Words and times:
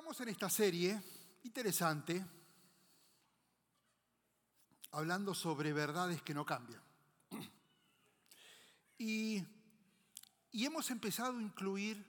Estamos 0.00 0.20
en 0.22 0.28
esta 0.30 0.48
serie 0.48 1.02
interesante 1.42 2.24
hablando 4.92 5.34
sobre 5.34 5.74
verdades 5.74 6.22
que 6.22 6.32
no 6.32 6.46
cambian. 6.46 6.82
Y, 8.96 9.44
y, 10.52 10.64
hemos 10.64 10.90
empezado 10.90 11.36
a 11.36 11.42
incluir 11.42 12.02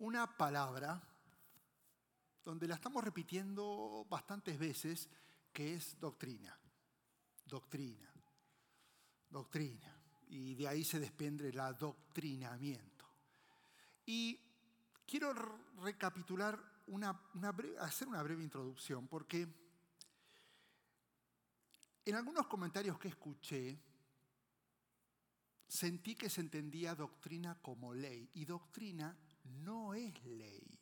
una 0.00 0.36
palabra 0.36 1.00
donde 2.44 2.66
la 2.66 2.74
estamos 2.74 3.04
repitiendo 3.04 4.04
bastantes 4.10 4.58
veces, 4.58 5.08
que 5.52 5.74
es 5.74 6.00
doctrina. 6.00 6.58
Doctrina. 7.44 8.12
Doctrina. 9.30 9.96
Y 10.26 10.56
de 10.56 10.66
ahí 10.66 10.82
se 10.82 10.98
desprende 10.98 11.50
el 11.50 11.60
adoctrinamiento. 11.60 13.06
Y 14.04 14.40
quiero 15.06 15.32
recapitular 15.76 16.75
hacer 17.80 18.08
una 18.08 18.22
breve 18.22 18.42
introducción, 18.42 19.08
porque 19.08 19.48
en 22.04 22.14
algunos 22.14 22.46
comentarios 22.46 22.98
que 22.98 23.08
escuché, 23.08 23.78
sentí 25.66 26.14
que 26.14 26.30
se 26.30 26.40
entendía 26.40 26.94
doctrina 26.94 27.60
como 27.60 27.92
ley, 27.92 28.30
y 28.34 28.44
doctrina 28.44 29.16
no 29.44 29.94
es 29.94 30.24
ley. 30.24 30.78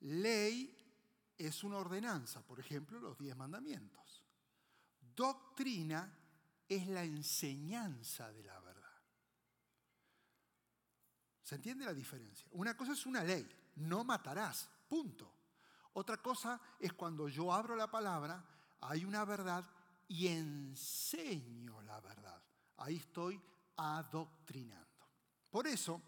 Ley 0.00 0.74
es 1.36 1.64
una 1.64 1.78
ordenanza, 1.78 2.42
por 2.42 2.60
ejemplo, 2.60 2.98
los 2.98 3.18
diez 3.18 3.36
mandamientos. 3.36 4.24
Doctrina 5.00 6.18
es 6.68 6.86
la 6.88 7.04
enseñanza 7.04 8.32
de 8.32 8.42
la 8.42 8.58
verdad. 8.60 8.82
¿Se 11.42 11.54
entiende 11.54 11.84
la 11.84 11.94
diferencia? 11.94 12.48
Una 12.52 12.76
cosa 12.76 12.92
es 12.92 13.06
una 13.06 13.22
ley, 13.22 13.46
no 13.76 14.04
matarás, 14.04 14.68
punto. 14.88 15.32
Otra 15.94 16.18
cosa 16.18 16.60
es 16.78 16.92
cuando 16.92 17.28
yo 17.28 17.52
abro 17.52 17.74
la 17.74 17.90
palabra, 17.90 18.44
hay 18.82 19.04
una 19.04 19.24
verdad 19.24 19.64
y 20.08 20.28
enseño 20.28 21.82
la 21.82 22.00
verdad. 22.00 22.40
Ahí 22.78 22.96
estoy 22.96 23.40
adoctrinando. 23.76 24.86
Por 25.50 25.66
eso 25.66 26.00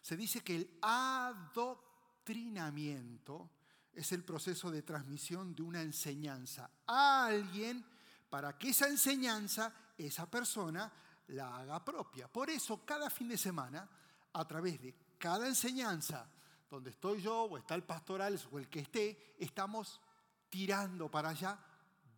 se 0.00 0.16
dice 0.16 0.42
que 0.42 0.56
el 0.56 0.78
adoctrinamiento 0.80 3.50
es 3.92 4.12
el 4.12 4.24
proceso 4.24 4.70
de 4.70 4.80
transmisión 4.82 5.54
de 5.54 5.62
una 5.62 5.82
enseñanza 5.82 6.70
a 6.86 7.26
alguien 7.26 7.84
para 8.28 8.56
que 8.56 8.70
esa 8.70 8.86
enseñanza, 8.86 9.74
esa 9.98 10.30
persona, 10.30 10.90
la 11.28 11.58
haga 11.58 11.84
propia. 11.84 12.26
Por 12.28 12.48
eso 12.50 12.84
cada 12.84 13.10
fin 13.10 13.28
de 13.28 13.38
semana 13.38 13.88
a 14.32 14.46
través 14.46 14.80
de 14.80 14.94
cada 15.20 15.46
enseñanza, 15.46 16.26
donde 16.68 16.90
estoy 16.90 17.20
yo 17.20 17.42
o 17.42 17.58
está 17.58 17.74
el 17.74 17.84
pastoral 17.84 18.40
o 18.50 18.58
el 18.58 18.68
que 18.68 18.80
esté, 18.80 19.34
estamos 19.38 20.00
tirando 20.48 21.10
para 21.10 21.28
allá 21.28 21.58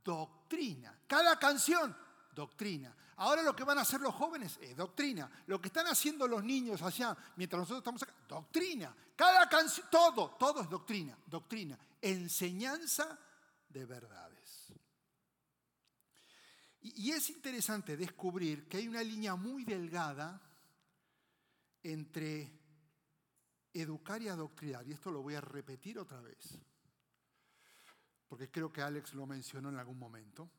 doctrina. 0.05 0.97
Cada 1.07 1.37
canción, 1.39 1.95
doctrina. 2.33 2.95
Ahora 3.17 3.43
lo 3.43 3.57
que 3.57 3.65
van 3.65 3.79
a 3.79 3.83
hacer 3.83 4.01
los 4.01 4.15
jóvenes 4.15 4.57
es 4.63 4.77
doctrina. 4.77 5.29
Lo 5.47 5.61
que 5.61 5.67
están 5.67 5.89
haciendo 5.89 6.29
los 6.29 6.45
niños 6.45 6.81
allá, 6.81 7.17
mientras 7.37 7.59
nosotros 7.61 7.81
estamos 7.81 8.03
acá, 8.05 8.15
doctrina. 8.29 8.95
Cada 9.17 9.49
canción, 9.49 9.89
todo, 9.91 10.31
todo 10.39 10.63
es 10.63 10.71
doctrina, 10.71 11.19
doctrina. 11.27 11.77
Enseñanza 12.01 13.19
de 13.69 13.85
verdades. 13.85 14.73
Y, 16.83 17.09
y 17.09 17.13
es 17.13 17.31
interesante 17.31 17.97
descubrir 17.97 18.69
que 18.69 18.77
hay 18.77 18.87
una 18.87 19.03
línea 19.03 19.35
muy 19.35 19.65
delgada 19.65 20.41
entre 21.83 22.62
educar 23.73 24.21
y 24.23 24.29
adoctrinar, 24.29 24.87
y 24.87 24.93
esto 24.93 25.11
lo 25.11 25.23
voy 25.23 25.35
a 25.35 25.41
repetir 25.41 25.99
otra 25.99 26.21
vez, 26.21 26.59
porque 28.29 28.51
creo 28.51 28.73
que 28.73 28.83
Alex 28.83 29.15
lo 29.15 29.27
mencionó 29.27 29.69
en 29.69 29.79
algún 29.79 29.99
momento, 29.99 30.51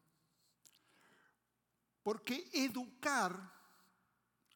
porque 2.02 2.50
educar 2.54 3.54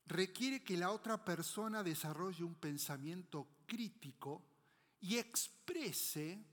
requiere 0.06 0.64
que 0.64 0.78
la 0.78 0.92
otra 0.92 1.24
persona 1.24 1.84
desarrolle 1.84 2.44
un 2.44 2.56
pensamiento 2.56 3.48
crítico 3.66 4.44
y 5.00 5.18
exprese 5.18 6.46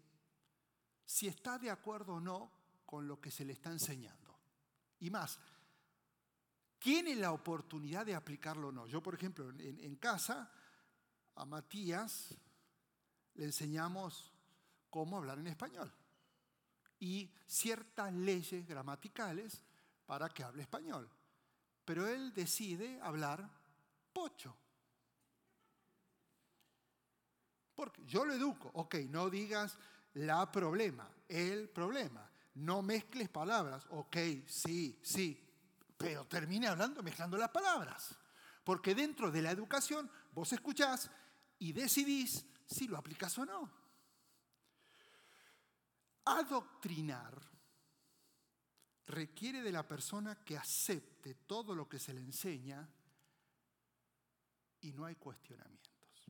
si 1.04 1.28
está 1.28 1.58
de 1.58 1.70
acuerdo 1.70 2.14
o 2.14 2.20
no 2.20 2.50
con 2.84 3.06
lo 3.06 3.20
que 3.20 3.30
se 3.30 3.44
le 3.44 3.52
está 3.52 3.70
enseñando. 3.70 4.38
Y 5.00 5.10
más, 5.10 5.38
tiene 6.78 7.14
la 7.14 7.32
oportunidad 7.32 8.04
de 8.04 8.14
aplicarlo 8.14 8.68
o 8.68 8.72
no. 8.72 8.86
Yo, 8.86 9.02
por 9.02 9.14
ejemplo, 9.14 9.50
en, 9.58 9.96
casa, 9.96 10.50
a 11.36 11.44
Matías 11.44 12.34
le 13.34 13.44
enseñamos 13.44 14.32
cómo 14.90 15.16
hablar 15.16 15.38
en 15.38 15.48
español 15.48 15.92
y 17.00 17.32
ciertas 17.46 18.12
leyes 18.12 18.66
gramaticales 18.66 19.62
para 20.06 20.28
que 20.28 20.44
hable 20.44 20.62
español. 20.62 21.08
Pero 21.84 22.06
él 22.06 22.32
decide 22.32 23.00
hablar 23.02 23.48
pocho. 24.12 24.56
Porque 27.74 28.04
yo 28.06 28.24
lo 28.24 28.32
educo. 28.32 28.70
Ok, 28.74 28.94
no 29.08 29.28
digas 29.28 29.76
la 30.14 30.50
problema, 30.50 31.10
el 31.28 31.68
problema. 31.68 32.30
No 32.54 32.82
mezcles 32.82 33.28
palabras. 33.28 33.84
Ok, 33.90 34.16
sí, 34.46 34.98
sí, 35.02 35.44
pero 35.98 36.24
termine 36.26 36.68
hablando 36.68 37.02
mezclando 37.02 37.36
las 37.36 37.50
palabras. 37.50 38.16
Porque 38.62 38.94
dentro 38.94 39.30
de 39.30 39.42
la 39.42 39.50
educación 39.50 40.10
vos 40.32 40.52
escuchás 40.52 41.10
y 41.64 41.72
decidís 41.72 42.44
si 42.66 42.86
lo 42.86 42.98
aplicas 42.98 43.38
o 43.38 43.46
no. 43.46 43.72
Adoctrinar 46.26 47.40
requiere 49.06 49.62
de 49.62 49.72
la 49.72 49.88
persona 49.88 50.44
que 50.44 50.58
acepte 50.58 51.34
todo 51.46 51.74
lo 51.74 51.88
que 51.88 51.98
se 51.98 52.12
le 52.12 52.20
enseña 52.20 52.86
y 54.82 54.92
no 54.92 55.06
hay 55.06 55.14
cuestionamientos. 55.14 56.26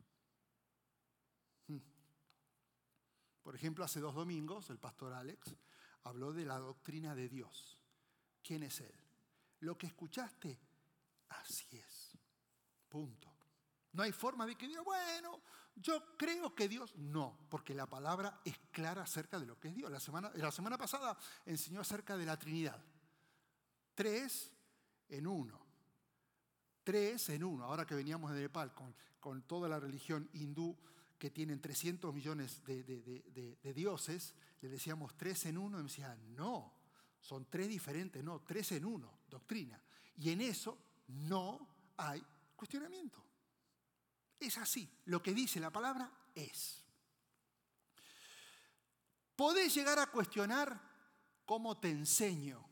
Hmm. 1.66 1.78
Por 3.42 3.56
ejemplo, 3.56 3.84
hace 3.84 3.98
dos 3.98 4.14
domingos 4.14 4.70
el 4.70 4.78
pastor 4.78 5.14
Alex 5.14 5.52
habló 6.04 6.32
de 6.32 6.44
la 6.44 6.60
doctrina 6.60 7.16
de 7.16 7.28
Dios. 7.28 7.76
¿Quién 8.40 8.62
es 8.62 8.80
Él? 8.80 8.94
Lo 9.60 9.76
que 9.76 9.88
escuchaste, 9.88 10.60
así 11.28 11.76
es. 11.76 12.16
Punto. 12.88 13.33
No 13.94 14.02
hay 14.02 14.12
forma 14.12 14.44
de 14.46 14.56
que 14.56 14.68
Dios, 14.68 14.84
bueno, 14.84 15.40
yo 15.76 16.16
creo 16.16 16.54
que 16.54 16.68
Dios, 16.68 16.94
no, 16.96 17.38
porque 17.48 17.74
la 17.74 17.86
palabra 17.86 18.40
es 18.44 18.58
clara 18.70 19.02
acerca 19.02 19.38
de 19.38 19.46
lo 19.46 19.58
que 19.58 19.68
es 19.68 19.74
Dios. 19.74 19.90
La 19.90 20.00
semana, 20.00 20.30
la 20.34 20.52
semana 20.52 20.76
pasada 20.76 21.16
enseñó 21.46 21.80
acerca 21.80 22.16
de 22.16 22.26
la 22.26 22.36
Trinidad. 22.36 22.82
Tres 23.94 24.52
en 25.08 25.26
uno. 25.26 25.64
Tres 26.82 27.28
en 27.30 27.44
uno. 27.44 27.64
Ahora 27.64 27.86
que 27.86 27.94
veníamos 27.94 28.32
de 28.32 28.42
Nepal 28.42 28.74
con, 28.74 28.94
con 29.20 29.42
toda 29.42 29.68
la 29.68 29.80
religión 29.80 30.28
hindú 30.34 30.76
que 31.18 31.30
tienen 31.30 31.60
300 31.60 32.12
millones 32.12 32.62
de, 32.64 32.82
de, 32.82 33.72
dioses, 33.74 34.34
le 34.60 34.68
decíamos 34.68 35.16
tres 35.16 35.46
en 35.46 35.56
uno 35.56 35.78
y 35.78 35.82
me 35.82 35.88
decían, 35.88 36.34
no, 36.34 36.74
son 37.20 37.46
tres 37.48 37.68
diferentes, 37.68 38.22
no, 38.22 38.40
tres 38.40 38.72
en 38.72 38.84
uno, 38.84 39.20
doctrina. 39.30 39.80
Y 40.16 40.30
en 40.30 40.42
eso 40.42 40.76
no 41.08 41.66
hay 41.96 42.22
cuestionamiento. 42.54 43.24
Es 44.44 44.58
así, 44.58 44.86
lo 45.06 45.22
que 45.22 45.32
dice 45.32 45.58
la 45.58 45.70
palabra 45.70 46.12
es. 46.34 46.84
Podés 49.34 49.74
llegar 49.74 49.98
a 49.98 50.10
cuestionar 50.10 50.78
cómo 51.46 51.80
te 51.80 51.90
enseño, 51.90 52.62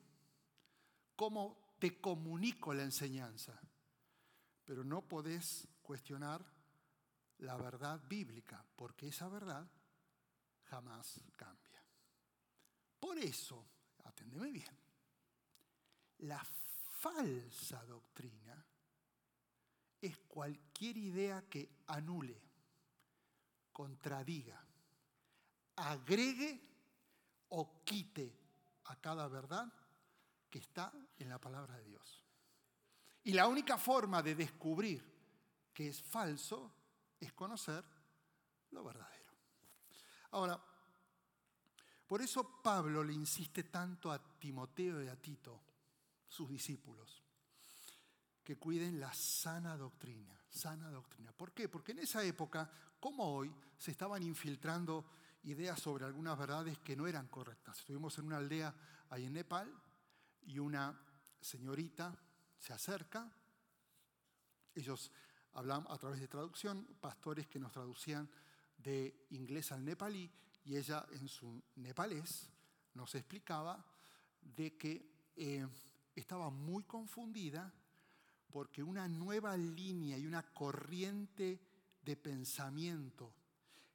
cómo 1.17 1.77
te 1.79 1.99
comunico 1.99 2.75
la 2.75 2.83
enseñanza, 2.83 3.59
pero 4.67 4.85
no 4.85 5.09
podés 5.09 5.67
cuestionar 5.81 6.45
la 7.39 7.57
verdad 7.57 8.03
bíblica, 8.07 8.63
porque 8.77 9.09
esa 9.09 9.31
verdad 9.31 9.67
jamás 10.65 11.23
cambia. 11.37 11.83
Por 13.01 13.17
eso, 13.19 13.67
atendeme 14.05 14.51
bien, 14.51 14.79
la 16.19 16.45
falsa 16.45 17.83
doctrina 17.87 18.63
es 20.03 20.19
cualquier 20.19 20.97
idea 20.97 21.49
que 21.49 21.71
anule, 21.87 22.43
contradiga, 23.73 24.63
agregue 25.77 26.61
o 27.51 27.85
quite 27.85 28.37
a 28.87 28.97
cada 28.97 29.29
verdad 29.29 29.73
que 30.51 30.59
está 30.59 30.93
en 31.17 31.29
la 31.29 31.41
palabra 31.41 31.77
de 31.77 31.85
Dios. 31.85 32.25
Y 33.23 33.33
la 33.33 33.47
única 33.47 33.79
forma 33.79 34.23
de 34.23 34.35
descubrir 34.35 35.03
que 35.73 35.89
es 35.89 36.03
falso 36.03 36.75
es 37.21 37.33
conocer 37.33 37.85
lo 38.73 38.83
verdadero. 38.83 39.31
Ahora, 40.33 40.61
por 42.07 42.21
eso 42.21 42.61
Pablo 42.61 43.05
le 43.05 43.13
insiste 43.13 43.65
tanto 43.65 44.11
a 44.11 44.19
Timoteo 44.39 45.03
y 45.03 45.09
a 45.09 45.17
Tito, 45.17 45.63
sus 46.27 46.49
discípulos, 46.51 47.22
que 48.43 48.57
cuiden 48.57 48.99
la 48.99 49.13
sana 49.15 49.77
doctrina, 49.77 50.37
sana 50.49 50.91
doctrina. 50.91 51.33
¿Por 51.33 51.53
qué? 51.53 51.69
Porque 51.69 51.93
en 51.93 52.01
esa 52.01 52.25
época, 52.25 52.71
cómo 52.99 53.25
hoy 53.25 53.55
se 53.79 53.91
estaban 53.91 54.23
infiltrando 54.23 55.05
ideas 55.45 55.81
sobre 55.81 56.05
algunas 56.05 56.39
verdades 56.39 56.79
que 56.79 56.97
no 56.97 57.07
eran 57.07 57.29
correctas. 57.29 57.79
Estuvimos 57.79 58.19
en 58.19 58.27
una 58.27 58.39
aldea 58.39 58.75
ahí 59.11 59.27
en 59.27 59.33
Nepal 59.33 59.73
y 60.43 60.59
una 60.59 60.99
señorita 61.41 62.17
se 62.59 62.73
acerca. 62.73 63.31
Ellos 64.75 65.11
hablan 65.55 65.85
a 65.89 65.99
través 65.99 66.21
de 66.21 66.29
traducción, 66.29 66.87
pastores 67.01 67.47
que 67.47 67.59
nos 67.59 67.73
traducían 67.73 68.29
de 68.77 69.27
inglés 69.31 69.71
al 69.73 69.85
nepalí 69.85 70.31
y 70.65 70.77
ella 70.77 71.07
en 71.13 71.29
su 71.29 71.63
nepalés 71.77 72.49
nos 72.95 73.15
explicaba 73.15 73.85
de 74.41 74.77
que 74.77 75.31
eh, 75.37 75.67
estaba 76.15 76.51
muy 76.51 76.85
confundida 76.85 77.73
porque 78.53 78.83
una 78.83 79.09
nueva 79.09 79.57
línea 79.57 80.19
y 80.19 80.27
una 80.27 80.43
corriente 80.43 81.59
de 82.05 82.17
pensamiento 82.17 83.33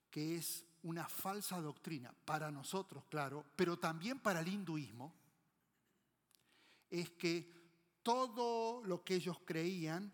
que 0.10 0.36
es 0.36 0.66
una 0.84 1.08
falsa 1.08 1.62
doctrina 1.62 2.14
para 2.26 2.52
nosotros, 2.52 3.04
claro, 3.10 3.46
pero 3.56 3.78
también 3.78 4.20
para 4.20 4.40
el 4.40 4.48
hinduismo, 4.48 5.14
es 6.90 7.12
que 7.12 7.54
todo 8.02 8.84
lo 8.84 9.04
que 9.04 9.16
ellos 9.16 9.38
creían 9.46 10.12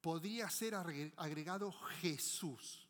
podría 0.00 0.48
ser 0.48 0.74
agregado 0.74 1.72
Jesús. 2.00 2.89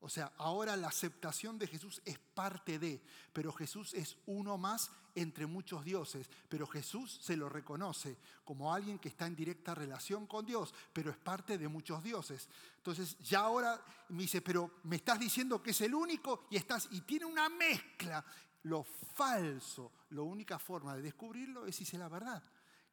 O 0.00 0.08
sea, 0.08 0.32
ahora 0.38 0.76
la 0.76 0.88
aceptación 0.88 1.58
de 1.58 1.66
Jesús 1.66 2.00
es 2.04 2.18
parte 2.18 2.78
de, 2.78 3.02
pero 3.32 3.52
Jesús 3.52 3.94
es 3.94 4.16
uno 4.26 4.56
más 4.56 4.92
entre 5.16 5.46
muchos 5.46 5.84
dioses, 5.84 6.30
pero 6.48 6.68
Jesús 6.68 7.18
se 7.20 7.36
lo 7.36 7.48
reconoce 7.48 8.16
como 8.44 8.72
alguien 8.72 9.00
que 9.00 9.08
está 9.08 9.26
en 9.26 9.34
directa 9.34 9.74
relación 9.74 10.26
con 10.26 10.46
Dios, 10.46 10.72
pero 10.92 11.10
es 11.10 11.16
parte 11.16 11.58
de 11.58 11.66
muchos 11.66 12.02
dioses. 12.04 12.48
Entonces, 12.76 13.18
ya 13.18 13.40
ahora 13.40 13.84
me 14.10 14.22
dice, 14.22 14.40
pero 14.40 14.78
me 14.84 14.96
estás 14.96 15.18
diciendo 15.18 15.60
que 15.60 15.72
es 15.72 15.80
el 15.80 15.94
único 15.94 16.46
y 16.50 16.56
estás 16.56 16.88
y 16.92 17.00
tiene 17.00 17.24
una 17.24 17.48
mezcla. 17.48 18.24
Lo 18.62 18.84
falso, 18.84 19.92
la 20.10 20.22
única 20.22 20.60
forma 20.60 20.94
de 20.94 21.02
descubrirlo 21.02 21.66
es 21.66 21.74
si 21.74 21.84
sé 21.84 21.98
la 21.98 22.08
verdad. 22.08 22.42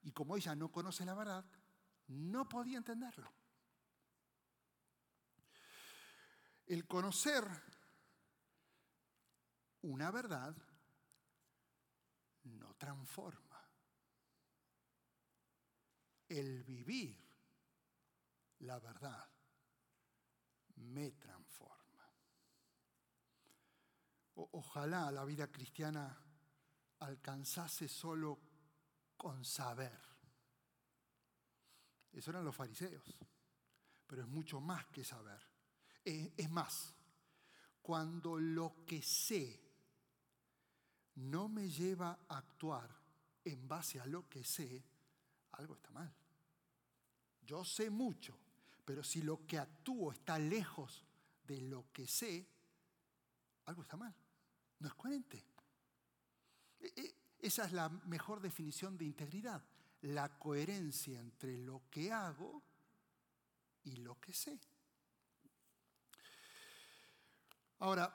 Y 0.04 0.12
como 0.12 0.36
ella 0.36 0.56
no 0.56 0.72
conoce 0.72 1.06
la 1.06 1.14
verdad, 1.14 1.46
no 2.08 2.50
podía 2.50 2.78
entenderlo. 2.78 3.32
El 6.66 6.88
conocer 6.88 7.46
una 9.82 10.10
verdad 10.10 10.56
no 12.44 12.74
transforma. 12.76 13.62
El 16.28 16.64
vivir 16.64 17.24
la 18.60 18.80
verdad 18.80 19.30
me 20.78 21.12
transforma. 21.12 21.76
ojalá 24.36 25.12
la 25.12 25.24
vida 25.24 25.50
cristiana 25.50 26.18
alcanzase 27.00 27.88
solo 27.88 28.40
con 29.16 29.46
saber. 29.46 30.00
Eso 32.12 32.32
eran 32.32 32.44
los 32.44 32.56
fariseos, 32.56 33.04
pero 34.08 34.24
es 34.24 34.28
mucho 34.28 34.60
más 34.60 34.86
que 34.88 35.04
saber. 35.04 35.55
Es 36.06 36.50
más, 36.52 36.94
cuando 37.82 38.38
lo 38.38 38.86
que 38.86 39.02
sé 39.02 39.60
no 41.16 41.50
me 41.50 41.70
lleva 41.70 42.20
a 42.28 42.38
actuar 42.38 42.90
en 43.44 43.68
base 43.68 44.00
a 44.00 44.06
lo 44.06 44.30
que 44.30 44.44
sé, 44.44 44.84
algo 45.54 45.76
está 45.76 45.90
mal. 45.92 46.14
Yo 47.42 47.64
sé 47.66 47.90
mucho, 47.90 48.38
pero 48.84 49.04
si 49.04 49.22
lo 49.22 49.46
que 49.48 49.58
actúo 49.58 50.12
está 50.12 50.38
lejos 50.38 51.06
de 51.44 51.62
lo 51.62 51.92
que 51.92 52.08
sé, 52.08 52.48
algo 53.66 53.82
está 53.82 53.98
mal. 53.98 54.14
No 54.80 54.88
es 54.88 54.94
coherente. 54.94 55.44
E, 56.80 56.94
e, 56.96 57.16
esa 57.40 57.66
es 57.66 57.72
la 57.72 57.90
mejor 57.90 58.42
definición 58.42 58.98
de 58.98 59.06
integridad, 59.06 59.64
la 60.02 60.38
coherencia 60.38 61.20
entre 61.20 61.58
lo 61.58 61.84
que 61.90 62.12
hago 62.12 62.64
y 63.84 63.98
lo 63.98 64.20
que 64.20 64.34
sé. 64.34 64.60
Ahora, 67.80 68.14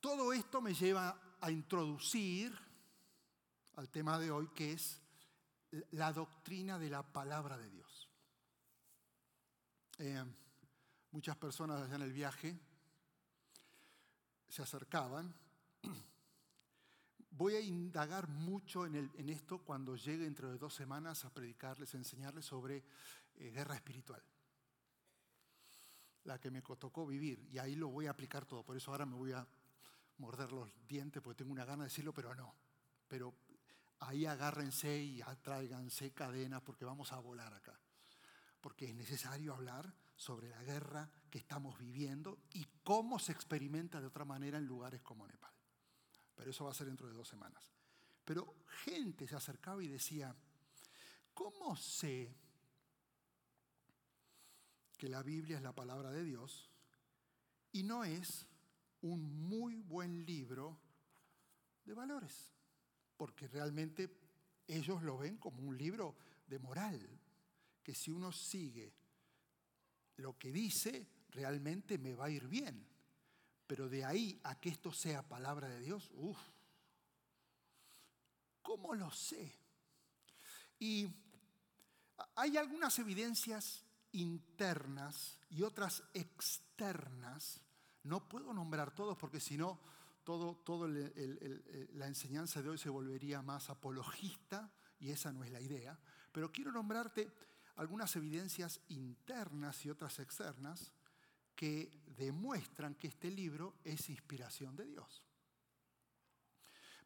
todo 0.00 0.32
esto 0.32 0.60
me 0.60 0.74
lleva 0.74 1.36
a 1.40 1.50
introducir 1.50 2.56
al 3.76 3.88
tema 3.90 4.18
de 4.18 4.30
hoy, 4.30 4.48
que 4.48 4.72
es 4.72 5.00
la 5.92 6.12
doctrina 6.12 6.78
de 6.78 6.90
la 6.90 7.02
palabra 7.02 7.58
de 7.58 7.68
Dios. 7.68 8.08
Eh, 9.98 10.24
muchas 11.10 11.36
personas 11.36 11.82
allá 11.82 11.96
en 11.96 12.02
el 12.02 12.12
viaje 12.12 12.58
se 14.48 14.62
acercaban. 14.62 15.34
Voy 17.30 17.54
a 17.54 17.60
indagar 17.60 18.28
mucho 18.28 18.86
en, 18.86 19.28
esto 19.28 19.58
cuando 19.58 19.96
llegue 19.96 20.24
dentro 20.24 20.50
de 20.50 20.58
dos 20.58 20.74
semanas 20.74 21.24
a 21.24 21.34
predicarles, 21.34 21.94
a 21.94 21.98
enseñarles 21.98 22.44
sobre 22.44 22.84
eh, 23.36 23.50
guerra 23.50 23.74
espiritual 23.74 24.22
la 26.28 26.38
que 26.38 26.50
me 26.50 26.62
tocó 26.62 27.06
vivir. 27.06 27.48
Y 27.50 27.58
ahí 27.58 27.74
lo 27.74 27.88
voy 27.88 28.06
a 28.06 28.10
aplicar 28.10 28.44
todo. 28.44 28.62
Por 28.62 28.76
eso 28.76 28.90
ahora 28.90 29.06
me 29.06 29.16
voy 29.16 29.32
a 29.32 29.46
morder 30.18 30.52
los 30.52 30.70
dientes 30.86 31.22
porque 31.22 31.38
tengo 31.38 31.52
una 31.52 31.64
gana 31.64 31.84
de 31.84 31.88
decirlo, 31.88 32.12
pero 32.12 32.34
no. 32.34 32.54
Pero 33.08 33.34
ahí 34.00 34.26
agárrense 34.26 35.02
y 35.02 35.22
atráiganse 35.22 36.12
cadenas 36.12 36.62
porque 36.62 36.84
vamos 36.84 37.12
a 37.12 37.18
volar 37.18 37.52
acá. 37.54 37.80
Porque 38.60 38.86
es 38.86 38.94
necesario 38.94 39.54
hablar 39.54 39.92
sobre 40.16 40.50
la 40.50 40.62
guerra 40.62 41.10
que 41.30 41.38
estamos 41.38 41.78
viviendo 41.78 42.40
y 42.52 42.66
cómo 42.82 43.18
se 43.18 43.32
experimenta 43.32 44.00
de 44.00 44.08
otra 44.08 44.24
manera 44.24 44.58
en 44.58 44.66
lugares 44.66 45.00
como 45.00 45.26
Nepal. 45.26 45.52
Pero 46.34 46.50
eso 46.50 46.64
va 46.64 46.72
a 46.72 46.74
ser 46.74 46.88
dentro 46.88 47.08
de 47.08 47.14
dos 47.14 47.28
semanas. 47.28 47.70
Pero 48.24 48.56
gente 48.84 49.26
se 49.26 49.34
acercaba 49.34 49.82
y 49.82 49.88
decía, 49.88 50.36
¿cómo 51.32 51.74
sé 51.76 52.36
que 54.98 55.08
la 55.08 55.22
Biblia 55.22 55.56
es 55.56 55.62
la 55.62 55.74
palabra 55.74 56.10
de 56.10 56.24
Dios 56.24 56.68
y 57.72 57.84
no 57.84 58.04
es 58.04 58.46
un 59.02 59.48
muy 59.48 59.80
buen 59.80 60.26
libro 60.26 60.80
de 61.84 61.94
valores, 61.94 62.52
porque 63.16 63.46
realmente 63.46 64.10
ellos 64.66 65.02
lo 65.02 65.16
ven 65.16 65.38
como 65.38 65.62
un 65.62 65.78
libro 65.78 66.16
de 66.48 66.58
moral, 66.58 67.00
que 67.82 67.94
si 67.94 68.10
uno 68.10 68.32
sigue 68.32 68.92
lo 70.16 70.36
que 70.36 70.50
dice, 70.50 71.06
realmente 71.30 71.96
me 71.96 72.14
va 72.14 72.26
a 72.26 72.30
ir 72.30 72.48
bien. 72.48 72.84
Pero 73.66 73.88
de 73.88 74.04
ahí 74.04 74.40
a 74.42 74.58
que 74.58 74.70
esto 74.70 74.92
sea 74.92 75.22
palabra 75.22 75.68
de 75.68 75.80
Dios, 75.80 76.10
uff, 76.14 76.38
¿cómo 78.62 78.94
lo 78.94 79.10
sé? 79.12 79.54
Y 80.80 81.08
hay 82.34 82.56
algunas 82.56 82.98
evidencias 82.98 83.84
internas 84.12 85.38
y 85.50 85.62
otras 85.62 86.02
externas. 86.14 87.60
No 88.04 88.28
puedo 88.28 88.52
nombrar 88.52 88.94
todos 88.94 89.16
porque 89.16 89.40
si 89.40 89.56
no, 89.56 89.80
todo, 90.24 90.56
todo 90.56 90.88
la 90.88 92.06
enseñanza 92.06 92.62
de 92.62 92.68
hoy 92.68 92.78
se 92.78 92.90
volvería 92.90 93.42
más 93.42 93.70
apologista 93.70 94.72
y 95.00 95.10
esa 95.10 95.32
no 95.32 95.44
es 95.44 95.50
la 95.50 95.60
idea. 95.60 95.98
Pero 96.32 96.52
quiero 96.52 96.72
nombrarte 96.72 97.32
algunas 97.76 98.14
evidencias 98.16 98.80
internas 98.88 99.84
y 99.84 99.90
otras 99.90 100.18
externas 100.18 100.92
que 101.54 102.02
demuestran 102.16 102.94
que 102.94 103.08
este 103.08 103.30
libro 103.30 103.78
es 103.84 104.08
inspiración 104.10 104.76
de 104.76 104.86
Dios. 104.86 105.24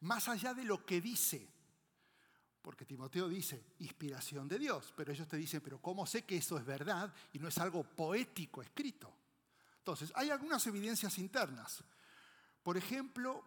Más 0.01 0.27
allá 0.27 0.53
de 0.53 0.63
lo 0.63 0.85
que 0.85 0.99
dice, 0.99 1.49
porque 2.63 2.85
Timoteo 2.85 3.27
dice, 3.27 3.61
inspiración 3.79 4.47
de 4.47 4.57
Dios, 4.57 4.93
pero 4.95 5.11
ellos 5.11 5.27
te 5.27 5.35
dicen, 5.35 5.59
pero 5.59 5.81
¿cómo 5.81 6.07
sé 6.07 6.23
que 6.23 6.37
eso 6.37 6.57
es 6.57 6.65
verdad 6.65 7.13
y 7.33 7.39
no 7.39 7.49
es 7.49 7.57
algo 7.57 7.83
poético 7.83 8.61
escrito? 8.61 9.13
Entonces, 9.79 10.13
hay 10.15 10.29
algunas 10.29 10.65
evidencias 10.65 11.19
internas. 11.19 11.83
Por 12.63 12.77
ejemplo, 12.77 13.43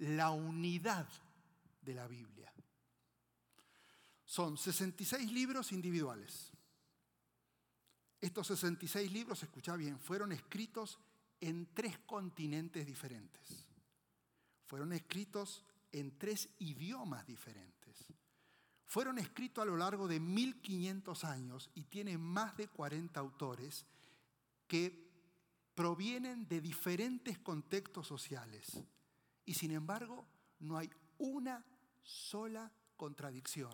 la 0.00 0.30
unidad 0.32 1.08
de 1.80 1.94
la 1.94 2.06
Biblia. 2.06 2.52
Son 4.26 4.58
66 4.58 5.32
libros 5.32 5.72
individuales. 5.72 6.50
Estos 8.20 8.48
66 8.48 9.10
libros, 9.10 9.42
escucha 9.42 9.74
bien, 9.76 9.98
fueron 9.98 10.30
escritos 10.30 10.98
en 11.40 11.72
tres 11.72 11.98
continentes 12.00 12.86
diferentes. 12.86 13.66
Fueron 14.66 14.92
escritos 14.92 15.64
en 15.90 16.18
tres 16.18 16.50
idiomas 16.58 17.26
diferentes 17.26 17.82
fueron 18.92 19.18
escritos 19.18 19.62
a 19.62 19.64
lo 19.64 19.78
largo 19.78 20.06
de 20.06 20.20
1500 20.20 21.24
años 21.24 21.70
y 21.74 21.84
tienen 21.84 22.20
más 22.20 22.54
de 22.58 22.68
40 22.68 23.18
autores 23.18 23.86
que 24.68 25.10
provienen 25.74 26.46
de 26.46 26.60
diferentes 26.60 27.38
contextos 27.38 28.06
sociales. 28.06 28.66
Y 29.46 29.54
sin 29.54 29.70
embargo, 29.70 30.26
no 30.58 30.76
hay 30.76 30.90
una 31.16 31.64
sola 32.02 32.70
contradicción. 32.98 33.72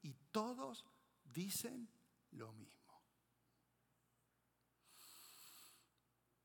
Y 0.00 0.14
todos 0.32 0.86
dicen 1.30 1.86
lo 2.30 2.50
mismo. 2.54 2.74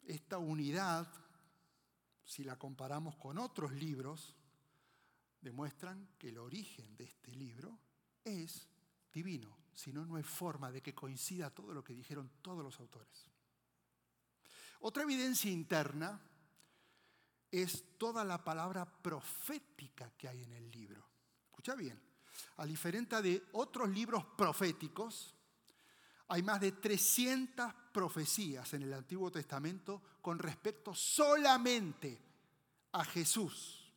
esta 0.06 0.40
unidad, 0.40 1.08
si 2.26 2.44
la 2.44 2.58
comparamos 2.58 3.16
con 3.16 3.38
otros 3.38 3.72
libros, 3.72 4.36
demuestran 5.40 6.10
que 6.18 6.30
el 6.30 6.40
origen 6.40 6.98
de 6.98 7.06
este 7.06 7.34
libro 7.34 7.80
es 8.30 8.68
divino, 9.12 9.58
si 9.74 9.92
no, 9.92 10.06
no 10.06 10.16
hay 10.16 10.24
forma 10.24 10.72
de 10.72 10.82
que 10.82 10.94
coincida 10.94 11.50
todo 11.50 11.74
lo 11.74 11.84
que 11.84 11.94
dijeron 11.94 12.30
todos 12.42 12.64
los 12.64 12.80
autores. 12.80 13.30
Otra 14.82 15.04
evidencia 15.04 15.52
interna 15.52 16.22
es 17.52 17.98
toda 17.98 18.24
la 18.24 18.44
palabra 18.44 18.86
profética 18.86 20.12
que 20.18 20.28
hay 20.28 20.44
en 20.44 20.54
el 20.54 20.72
libro. 20.72 21.04
Escucha 21.46 21.76
bien, 21.76 22.00
a 22.58 22.66
diferencia 22.66 23.22
de 23.22 23.44
otros 23.54 23.90
libros 23.90 24.24
proféticos, 24.38 25.36
hay 26.28 26.44
más 26.44 26.62
de 26.62 26.74
300 26.74 27.74
profecías 27.92 28.74
en 28.74 28.84
el 28.84 28.94
Antiguo 28.94 29.32
Testamento 29.32 30.02
con 30.22 30.38
respecto 30.38 30.94
solamente 30.94 32.22
a 32.92 33.04
Jesús, 33.04 33.92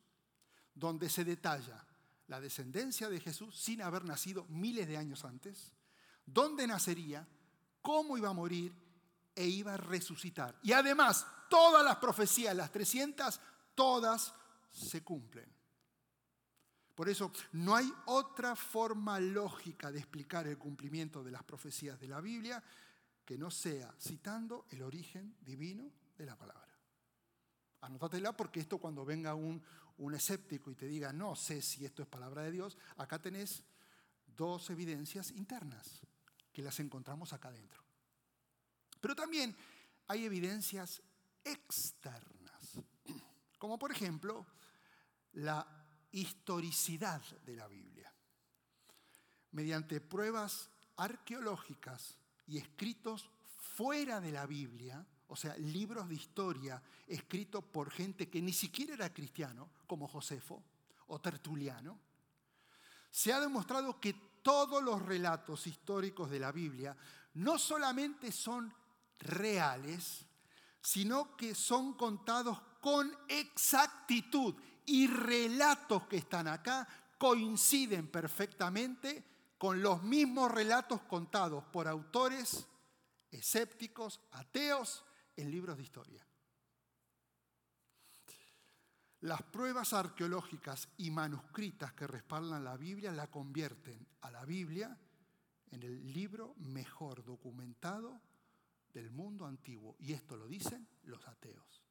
donde 0.73 1.09
se 1.09 1.23
detalla 1.23 1.85
la 2.27 2.39
descendencia 2.39 3.09
de 3.09 3.19
Jesús 3.19 3.57
sin 3.59 3.81
haber 3.81 4.05
nacido 4.05 4.45
miles 4.45 4.87
de 4.87 4.97
años 4.97 5.25
antes, 5.25 5.73
dónde 6.25 6.67
nacería, 6.67 7.27
cómo 7.81 8.17
iba 8.17 8.29
a 8.29 8.33
morir 8.33 8.73
e 9.35 9.45
iba 9.45 9.73
a 9.73 9.77
resucitar. 9.77 10.57
Y 10.63 10.71
además, 10.71 11.25
todas 11.49 11.83
las 11.83 11.97
profecías, 11.97 12.55
las 12.55 12.71
300, 12.71 13.39
todas 13.75 14.33
se 14.71 15.03
cumplen. 15.03 15.51
Por 16.95 17.09
eso 17.09 17.31
no 17.53 17.75
hay 17.75 17.91
otra 18.05 18.55
forma 18.55 19.19
lógica 19.19 19.91
de 19.91 19.99
explicar 19.99 20.47
el 20.47 20.57
cumplimiento 20.57 21.23
de 21.23 21.31
las 21.31 21.43
profecías 21.43 21.99
de 21.99 22.07
la 22.07 22.21
Biblia 22.21 22.63
que 23.25 23.37
no 23.37 23.49
sea 23.49 23.93
citando 23.99 24.65
el 24.69 24.83
origen 24.83 25.35
divino 25.41 25.91
de 26.17 26.25
la 26.25 26.37
palabra. 26.37 26.63
Anótatela 27.81 28.37
porque 28.37 28.59
esto 28.59 28.77
cuando 28.77 29.03
venga 29.03 29.33
un, 29.33 29.61
un 29.97 30.15
escéptico 30.15 30.71
y 30.71 30.75
te 30.75 30.87
diga, 30.87 31.13
no 31.13 31.35
sé 31.35 31.61
si 31.61 31.85
esto 31.85 32.01
es 32.01 32.07
palabra 32.07 32.43
de 32.43 32.51
Dios, 32.51 32.77
acá 32.97 33.21
tenés 33.21 33.63
dos 34.25 34.69
evidencias 34.69 35.31
internas 35.31 36.01
que 36.51 36.61
las 36.61 36.79
encontramos 36.79 37.33
acá 37.33 37.49
adentro. 37.49 37.83
Pero 38.99 39.15
también 39.15 39.55
hay 40.07 40.25
evidencias 40.25 41.01
externas, 41.43 42.79
como 43.57 43.77
por 43.77 43.91
ejemplo 43.91 44.45
la 45.33 45.67
historicidad 46.11 47.21
de 47.45 47.55
la 47.55 47.67
Biblia. 47.67 48.13
Mediante 49.51 50.01
pruebas 50.01 50.69
arqueológicas 50.97 52.17
y 52.47 52.57
escritos 52.57 53.29
fuera 53.57 54.21
de 54.21 54.31
la 54.31 54.45
Biblia, 54.45 55.05
o 55.33 55.35
sea, 55.35 55.57
libros 55.57 56.07
de 56.07 56.13
historia 56.13 56.79
escritos 57.07 57.63
por 57.63 57.89
gente 57.89 58.29
que 58.29 58.39
ni 58.39 58.53
siquiera 58.53 58.93
era 58.93 59.11
cristiano, 59.11 59.67
como 59.87 60.07
Josefo 60.07 60.61
o 61.07 61.19
Tertuliano, 61.19 61.97
se 63.09 63.33
ha 63.33 63.39
demostrado 63.39 63.99
que 63.99 64.13
todos 64.43 64.83
los 64.83 65.01
relatos 65.01 65.65
históricos 65.65 66.29
de 66.29 66.39
la 66.39 66.51
Biblia 66.51 66.95
no 67.33 67.57
solamente 67.57 68.31
son 68.31 68.71
reales, 69.17 70.23
sino 70.83 71.35
que 71.35 71.55
son 71.55 71.93
contados 71.93 72.61
con 72.79 73.11
exactitud 73.27 74.53
y 74.85 75.07
relatos 75.07 76.05
que 76.05 76.17
están 76.17 76.47
acá 76.47 76.87
coinciden 77.17 78.07
perfectamente 78.07 79.23
con 79.57 79.81
los 79.81 80.03
mismos 80.03 80.51
relatos 80.51 81.01
contados 81.01 81.63
por 81.63 81.87
autores 81.87 82.67
escépticos, 83.31 84.19
ateos, 84.31 85.03
en 85.35 85.51
libros 85.51 85.77
de 85.77 85.83
historia. 85.83 86.25
Las 89.21 89.41
pruebas 89.41 89.93
arqueológicas 89.93 90.89
y 90.97 91.09
manuscritas 91.09 91.93
que 91.93 92.07
respaldan 92.07 92.63
la 92.63 92.75
Biblia 92.75 93.11
la 93.11 93.31
convierten 93.31 94.05
a 94.21 94.29
la 94.29 94.43
Biblia 94.43 94.97
en 95.71 95.81
el 95.81 96.11
libro 96.11 96.55
mejor 96.57 97.23
documentado 97.23 98.21
del 98.93 99.11
mundo 99.11 99.45
antiguo. 99.45 99.95
Y 99.99 100.11
esto 100.11 100.35
lo 100.35 100.47
dicen 100.47 100.87
los 101.03 101.25
ateos. 101.27 101.83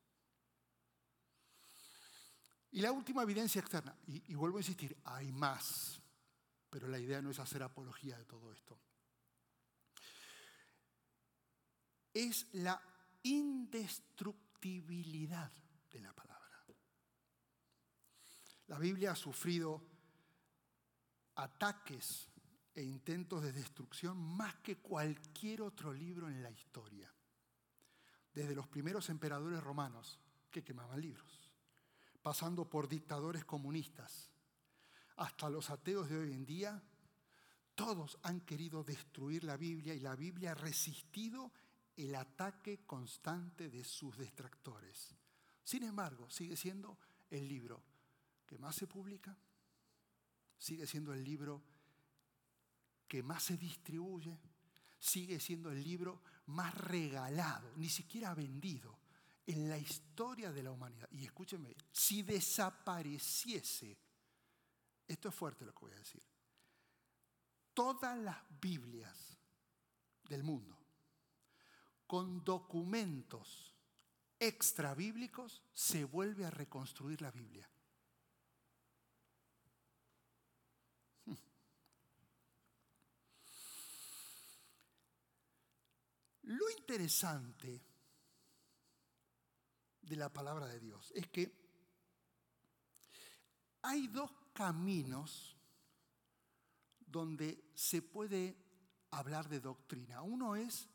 Y 2.72 2.80
la 2.80 2.92
última 2.92 3.22
evidencia 3.22 3.60
externa, 3.60 3.94
y, 4.06 4.34
vuelvo 4.34 4.56
a 4.58 4.60
insistir, 4.60 4.96
hay 5.04 5.30
más, 5.32 6.00
pero 6.70 6.88
la 6.88 6.98
idea 6.98 7.20
no 7.20 7.30
es 7.30 7.38
hacer 7.38 7.62
apología 7.62 8.16
de 8.16 8.24
todo 8.24 8.52
esto. 8.52 8.78
Es 12.14 12.46
la 12.52 12.80
indestructibilidad 13.22 15.52
de 15.90 16.00
la 16.00 16.12
palabra. 16.12 16.42
La 18.68 18.78
Biblia 18.78 19.12
ha 19.12 19.16
sufrido 19.16 19.82
ataques 21.34 22.28
e 22.74 22.82
intentos 22.82 23.42
de 23.42 23.52
destrucción 23.52 24.16
más 24.16 24.56
que 24.56 24.78
cualquier 24.78 25.62
otro 25.62 25.92
libro 25.92 26.28
en 26.28 26.42
la 26.42 26.50
historia. 26.50 27.12
Desde 28.32 28.54
los 28.54 28.68
primeros 28.68 29.10
emperadores 29.10 29.62
romanos 29.62 30.18
que 30.50 30.64
quemaban 30.64 31.00
libros, 31.00 31.50
pasando 32.22 32.68
por 32.68 32.88
dictadores 32.88 33.44
comunistas, 33.44 34.30
hasta 35.16 35.50
los 35.50 35.68
ateos 35.68 36.08
de 36.08 36.18
hoy 36.18 36.32
en 36.32 36.46
día, 36.46 36.82
todos 37.74 38.18
han 38.22 38.40
querido 38.40 38.84
destruir 38.84 39.44
la 39.44 39.56
Biblia 39.56 39.94
y 39.94 40.00
la 40.00 40.16
Biblia 40.16 40.52
ha 40.52 40.54
resistido 40.54 41.52
el 41.96 42.14
ataque 42.14 42.84
constante 42.86 43.68
de 43.68 43.84
sus 43.84 44.16
detractores. 44.16 45.14
Sin 45.62 45.84
embargo, 45.84 46.28
sigue 46.30 46.56
siendo 46.56 46.98
el 47.30 47.46
libro 47.46 47.82
que 48.46 48.58
más 48.58 48.76
se 48.76 48.86
publica, 48.86 49.36
sigue 50.58 50.86
siendo 50.86 51.12
el 51.12 51.22
libro 51.22 51.62
que 53.06 53.22
más 53.22 53.42
se 53.42 53.56
distribuye, 53.56 54.38
sigue 54.98 55.38
siendo 55.38 55.70
el 55.70 55.82
libro 55.82 56.22
más 56.46 56.74
regalado, 56.74 57.72
ni 57.76 57.88
siquiera 57.88 58.34
vendido 58.34 58.98
en 59.46 59.68
la 59.68 59.76
historia 59.76 60.52
de 60.52 60.62
la 60.62 60.70
humanidad. 60.70 61.08
Y 61.12 61.24
escúchenme, 61.24 61.74
si 61.90 62.22
desapareciese, 62.22 63.98
esto 65.06 65.28
es 65.28 65.34
fuerte 65.34 65.66
lo 65.66 65.74
que 65.74 65.80
voy 65.80 65.92
a 65.92 65.98
decir, 65.98 66.22
todas 67.74 68.18
las 68.18 68.38
Biblias 68.60 69.36
del 70.24 70.42
mundo 70.42 70.81
con 72.12 72.44
documentos 72.44 73.74
extra 74.38 74.94
bíblicos 74.94 75.62
se 75.72 76.04
vuelve 76.04 76.44
a 76.44 76.50
reconstruir 76.50 77.22
la 77.22 77.30
Biblia. 77.30 77.66
Lo 86.42 86.68
interesante 86.76 87.82
de 90.02 90.16
la 90.16 90.30
palabra 90.30 90.66
de 90.66 90.80
Dios 90.80 91.10
es 91.14 91.28
que 91.28 91.50
hay 93.80 94.08
dos 94.08 94.30
caminos 94.52 95.56
donde 96.98 97.70
se 97.74 98.02
puede 98.02 98.54
hablar 99.12 99.48
de 99.48 99.60
doctrina. 99.60 100.20
Uno 100.20 100.56
es 100.56 100.91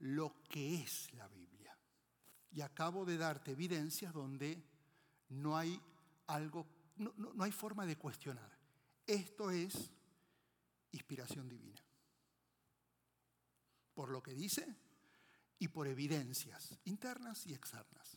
lo 0.00 0.42
que 0.48 0.82
es 0.82 1.12
la 1.14 1.28
Biblia. 1.28 1.76
Y 2.52 2.60
acabo 2.60 3.04
de 3.04 3.16
darte 3.16 3.52
evidencias 3.52 4.12
donde 4.12 4.62
no 5.28 5.56
hay 5.56 5.80
algo, 6.26 6.66
no, 6.96 7.12
no 7.16 7.44
hay 7.44 7.52
forma 7.52 7.86
de 7.86 7.96
cuestionar. 7.96 8.50
Esto 9.06 9.50
es 9.50 9.90
inspiración 10.92 11.48
divina 11.48 11.82
por 13.94 14.10
lo 14.10 14.22
que 14.22 14.34
dice 14.34 14.66
y 15.58 15.68
por 15.68 15.86
evidencias 15.86 16.74
internas 16.84 17.46
y 17.46 17.52
externas. 17.52 18.16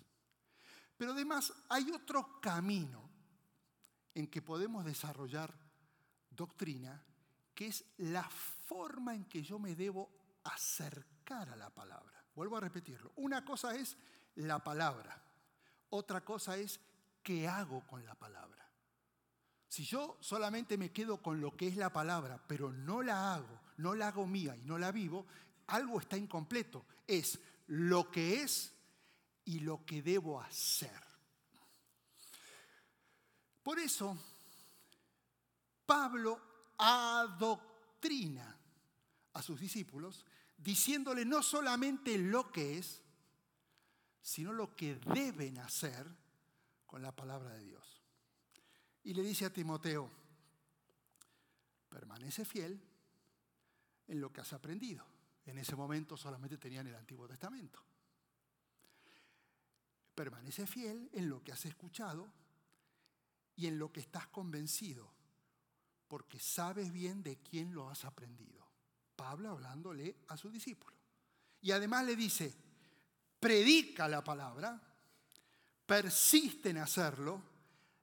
Pero 0.95 1.11
además 1.11 1.51
hay 1.67 1.91
otro 1.91 2.39
camino 2.39 3.09
en 4.13 4.27
que 4.27 4.41
podemos 4.41 4.85
desarrollar 4.85 5.53
doctrina, 6.29 7.03
que 7.53 7.67
es 7.67 7.83
la 7.97 8.23
forma 8.29 9.13
en 9.13 9.25
que 9.25 9.43
yo 9.43 9.59
me 9.59 9.75
debo 9.75 10.09
acercar 10.45 11.12
a 11.41 11.55
la 11.55 11.69
palabra. 11.69 12.23
Vuelvo 12.35 12.57
a 12.57 12.61
repetirlo. 12.61 13.11
Una 13.17 13.43
cosa 13.43 13.75
es 13.75 13.97
la 14.35 14.63
palabra, 14.63 15.21
otra 15.89 16.21
cosa 16.21 16.57
es 16.57 16.79
qué 17.21 17.47
hago 17.47 17.85
con 17.87 18.05
la 18.05 18.15
palabra. 18.15 18.67
Si 19.67 19.83
yo 19.85 20.17
solamente 20.19 20.77
me 20.77 20.91
quedo 20.91 21.21
con 21.21 21.41
lo 21.41 21.55
que 21.55 21.67
es 21.67 21.77
la 21.77 21.91
palabra, 21.91 22.39
pero 22.47 22.71
no 22.71 23.01
la 23.01 23.33
hago, 23.33 23.59
no 23.77 23.95
la 23.95 24.09
hago 24.09 24.27
mía 24.27 24.55
y 24.55 24.63
no 24.65 24.77
la 24.77 24.91
vivo, 24.91 25.25
algo 25.67 25.99
está 25.99 26.15
incompleto. 26.17 26.85
Es 27.07 27.39
lo 27.67 28.11
que 28.11 28.41
es 28.41 28.73
y 29.45 29.59
lo 29.59 29.83
que 29.85 30.01
debo 30.01 30.39
hacer. 30.39 31.01
Por 33.63 33.79
eso, 33.79 34.17
Pablo 35.85 36.39
adoctrina 36.77 38.57
a 39.33 39.41
sus 39.41 39.59
discípulos 39.59 40.25
diciéndole 40.63 41.25
no 41.25 41.43
solamente 41.43 42.17
lo 42.17 42.51
que 42.51 42.77
es, 42.77 43.01
sino 44.21 44.53
lo 44.53 44.75
que 44.75 44.95
deben 44.95 45.59
hacer 45.59 46.07
con 46.85 47.01
la 47.01 47.13
palabra 47.13 47.49
de 47.55 47.65
Dios. 47.65 48.01
Y 49.03 49.13
le 49.13 49.21
dice 49.21 49.45
a 49.45 49.53
Timoteo, 49.53 50.09
permanece 51.89 52.45
fiel 52.45 52.81
en 54.07 54.21
lo 54.21 54.31
que 54.31 54.41
has 54.41 54.53
aprendido. 54.53 55.05
En 55.45 55.57
ese 55.57 55.75
momento 55.75 56.15
solamente 56.15 56.57
tenían 56.57 56.87
el 56.87 56.95
Antiguo 56.95 57.27
Testamento. 57.27 57.83
Permanece 60.15 60.65
fiel 60.65 61.09
en 61.11 61.29
lo 61.29 61.43
que 61.43 61.51
has 61.51 61.65
escuchado 61.65 62.31
y 63.55 63.67
en 63.67 63.77
lo 63.77 63.91
que 63.91 63.99
estás 63.99 64.27
convencido, 64.27 65.11
porque 66.07 66.39
sabes 66.39 66.93
bien 66.93 67.21
de 67.23 67.39
quién 67.41 67.73
lo 67.73 67.89
has 67.89 68.05
aprendido. 68.05 68.62
Pablo 69.15 69.51
hablándole 69.51 70.17
a 70.27 70.37
su 70.37 70.49
discípulo. 70.49 70.95
Y 71.61 71.71
además 71.71 72.05
le 72.05 72.15
dice, 72.15 72.53
predica 73.39 74.07
la 74.07 74.23
palabra, 74.23 74.81
persiste 75.85 76.69
en 76.69 76.79
hacerlo, 76.79 77.41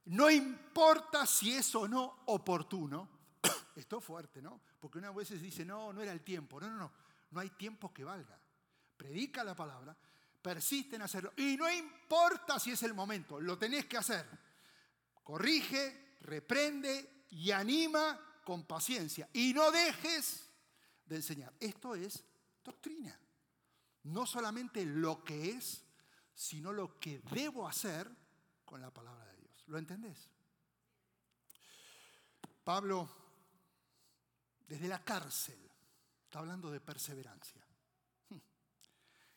no 0.05 0.29
importa 0.29 1.25
si 1.25 1.53
es 1.53 1.73
o 1.75 1.87
no 1.87 2.23
oportuno. 2.25 3.09
Esto 3.75 3.99
es 3.99 4.03
fuerte, 4.03 4.41
¿no? 4.41 4.61
Porque 4.79 4.97
una 4.97 5.11
veces 5.11 5.41
dice, 5.41 5.63
no, 5.63 5.93
no 5.93 6.01
era 6.01 6.11
el 6.11 6.21
tiempo. 6.21 6.59
No, 6.59 6.69
no, 6.69 6.77
no, 6.77 6.91
no 7.29 7.39
hay 7.39 7.51
tiempo 7.51 7.93
que 7.93 8.03
valga. 8.03 8.39
Predica 8.97 9.43
la 9.43 9.55
palabra, 9.55 9.95
persiste 10.41 10.95
en 10.95 11.03
hacerlo. 11.03 11.33
Y 11.37 11.55
no 11.55 11.71
importa 11.71 12.59
si 12.59 12.71
es 12.71 12.83
el 12.83 12.93
momento, 12.93 13.39
lo 13.39 13.57
tenés 13.57 13.85
que 13.85 13.97
hacer. 13.97 14.27
Corrige, 15.23 16.17
reprende 16.21 17.25
y 17.29 17.51
anima 17.51 18.19
con 18.43 18.65
paciencia. 18.65 19.29
Y 19.33 19.53
no 19.53 19.71
dejes 19.71 20.50
de 21.11 21.17
enseñar. 21.17 21.53
Esto 21.59 21.93
es 21.93 22.23
doctrina. 22.63 23.17
No 24.03 24.25
solamente 24.25 24.85
lo 24.85 25.23
que 25.23 25.51
es, 25.51 25.83
sino 26.33 26.71
lo 26.71 26.99
que 26.99 27.19
debo 27.19 27.67
hacer 27.67 28.09
con 28.63 28.81
la 28.81 28.91
palabra 28.91 29.25
de 29.25 29.37
Dios. 29.37 29.63
¿Lo 29.67 29.77
entendés? 29.77 30.29
Pablo, 32.63 33.09
desde 34.67 34.87
la 34.87 35.03
cárcel, 35.03 35.59
está 36.23 36.39
hablando 36.39 36.71
de 36.71 36.79
perseverancia. 36.79 37.61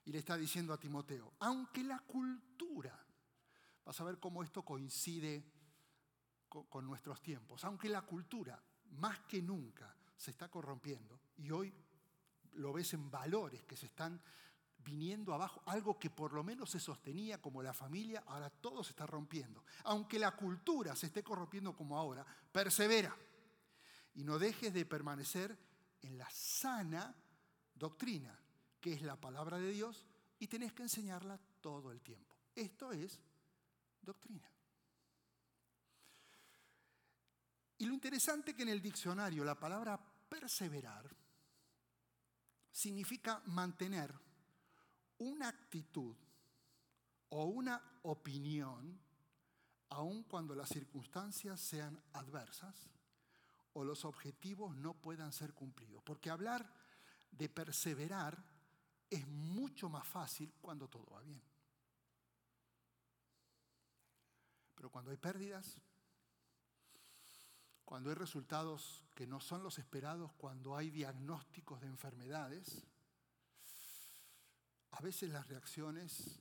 Y 0.07 0.13
le 0.13 0.19
está 0.19 0.37
diciendo 0.37 0.73
a 0.73 0.79
Timoteo, 0.79 1.33
aunque 1.41 1.83
la 1.83 1.99
cultura, 2.01 3.05
vas 3.85 4.01
a 4.01 4.05
ver 4.05 4.21
cómo 4.21 4.43
esto 4.43 4.63
coincide 4.63 5.51
con, 6.49 6.87
nuestros 6.87 7.21
tiempos, 7.21 7.65
aunque 7.65 7.89
la 7.89 8.03
cultura 8.03 8.63
más 8.91 9.21
que 9.21 9.43
nunca 9.43 9.97
se 10.15 10.31
está 10.31 10.49
corrompiendo 10.49 11.24
y 11.37 11.51
hoy 11.51 11.73
lo 12.53 12.73
ves 12.73 12.95
en 12.95 13.11
valores 13.11 13.65
que 13.65 13.77
se 13.77 13.87
están 13.87 14.21
viniendo 14.79 15.33
abajo, 15.33 15.63
algo 15.67 15.99
que 15.99 16.11
por 16.11 16.33
lo 16.33 16.45
menos 16.45 16.71
se 16.71 16.79
sostenía 16.79 17.41
como 17.41 17.63
la 17.63 17.73
familia, 17.73 18.23
ahora 18.27 18.51
todo 18.51 18.85
se 18.85 18.91
está 18.91 19.07
rompiendo. 19.07 19.65
Aunque 19.85 20.19
la 20.19 20.33
cultura 20.33 20.95
se 20.95 21.07
esté 21.07 21.23
corrompiendo 21.23 21.75
como 21.75 21.97
ahora, 21.97 22.25
persevera 22.53 23.17
y 24.15 24.23
no 24.25 24.39
dejes 24.39 24.73
de 24.73 24.85
permanecer 24.85 25.57
en 26.03 26.19
la 26.19 26.29
sana 26.31 27.15
doctrina, 27.75 28.39
que 28.81 28.93
es 28.93 29.03
la 29.03 29.19
palabra 29.19 29.59
de 29.59 29.71
Dios, 29.71 30.07
y 30.39 30.47
tenés 30.47 30.73
que 30.73 30.83
enseñarla 30.83 31.41
todo 31.61 31.91
el 31.91 32.03
tiempo. 32.03 32.37
Esto 32.55 32.93
es 32.93 33.19
doctrina. 34.03 34.49
Y 37.79 37.87
lo 37.87 37.95
interesante 37.95 38.51
es 38.51 38.57
que 38.57 38.63
en 38.63 38.69
el 38.69 38.83
diccionario 38.83 39.45
la 39.45 39.59
palabra 39.59 39.99
perseverar 40.29 41.24
significa 42.75 43.41
mantener 43.47 44.13
una 45.19 45.49
actitud 45.49 46.17
o 47.29 47.45
una 47.45 47.81
opinión, 48.03 49.01
aun 49.91 50.25
cuando 50.25 50.57
las 50.57 50.71
circunstancias 50.71 51.61
sean 51.61 52.03
adversas 52.13 52.91
o 53.75 53.85
los 53.85 54.05
objetivos 54.05 54.75
no 54.75 54.95
puedan 54.95 55.33
ser 55.33 55.55
cumplidos. 55.55 56.03
Porque 56.03 56.31
hablar 56.31 56.69
de 57.31 57.49
perseverar 57.49 58.45
es 59.09 59.25
mucho 59.29 59.89
más 59.89 60.07
fácil 60.07 60.53
cuando 60.61 60.89
todo 60.89 61.07
va 61.13 61.21
bien. 61.21 61.41
Pero 64.75 64.91
cuando 64.91 65.13
hay 65.13 65.17
pérdidas, 65.17 65.81
cuando 67.85 68.11
hay 68.11 68.17
resultados 68.17 69.05
que 69.15 69.27
no 69.27 69.41
son 69.41 69.63
los 69.63 69.79
esperados, 69.79 70.33
cuando 70.33 70.77
hay 70.77 70.91
diagnósticos 70.91 71.81
de 71.81 71.87
enfermedades, 71.89 72.83
a 74.93 75.01
veces 75.01 75.31
las 75.31 75.47
reacciones 75.49 76.41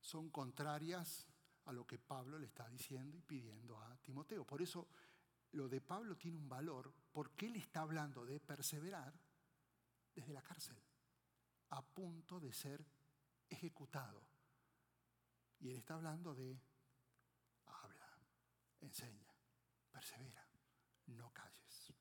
son 0.00 0.30
contrarias 0.30 1.26
a 1.66 1.72
lo 1.72 1.86
que 1.86 1.98
Pablo 1.98 2.38
le 2.38 2.46
está 2.46 2.68
diciendo 2.68 3.16
y 3.16 3.22
pidiendo 3.22 3.78
a 3.80 3.96
Timoteo. 3.98 4.44
Por 4.44 4.62
eso 4.62 4.88
lo 5.52 5.68
de 5.68 5.80
Pablo 5.80 6.16
tiene 6.16 6.36
un 6.36 6.48
valor, 6.48 6.92
porque 7.12 7.46
él 7.46 7.56
está 7.56 7.80
hablando 7.80 8.24
de 8.24 8.40
perseverar 8.40 9.12
desde 10.14 10.32
la 10.32 10.42
cárcel, 10.42 10.76
a 11.70 11.82
punto 11.82 12.40
de 12.40 12.52
ser 12.52 12.84
ejecutado. 13.48 14.22
Y 15.60 15.70
él 15.70 15.76
está 15.76 15.94
hablando 15.94 16.34
de 16.34 16.60
habla, 17.66 18.08
enseña, 18.80 19.25
persevera, 19.96 20.46
no 21.06 21.32
calles. 21.32 21.94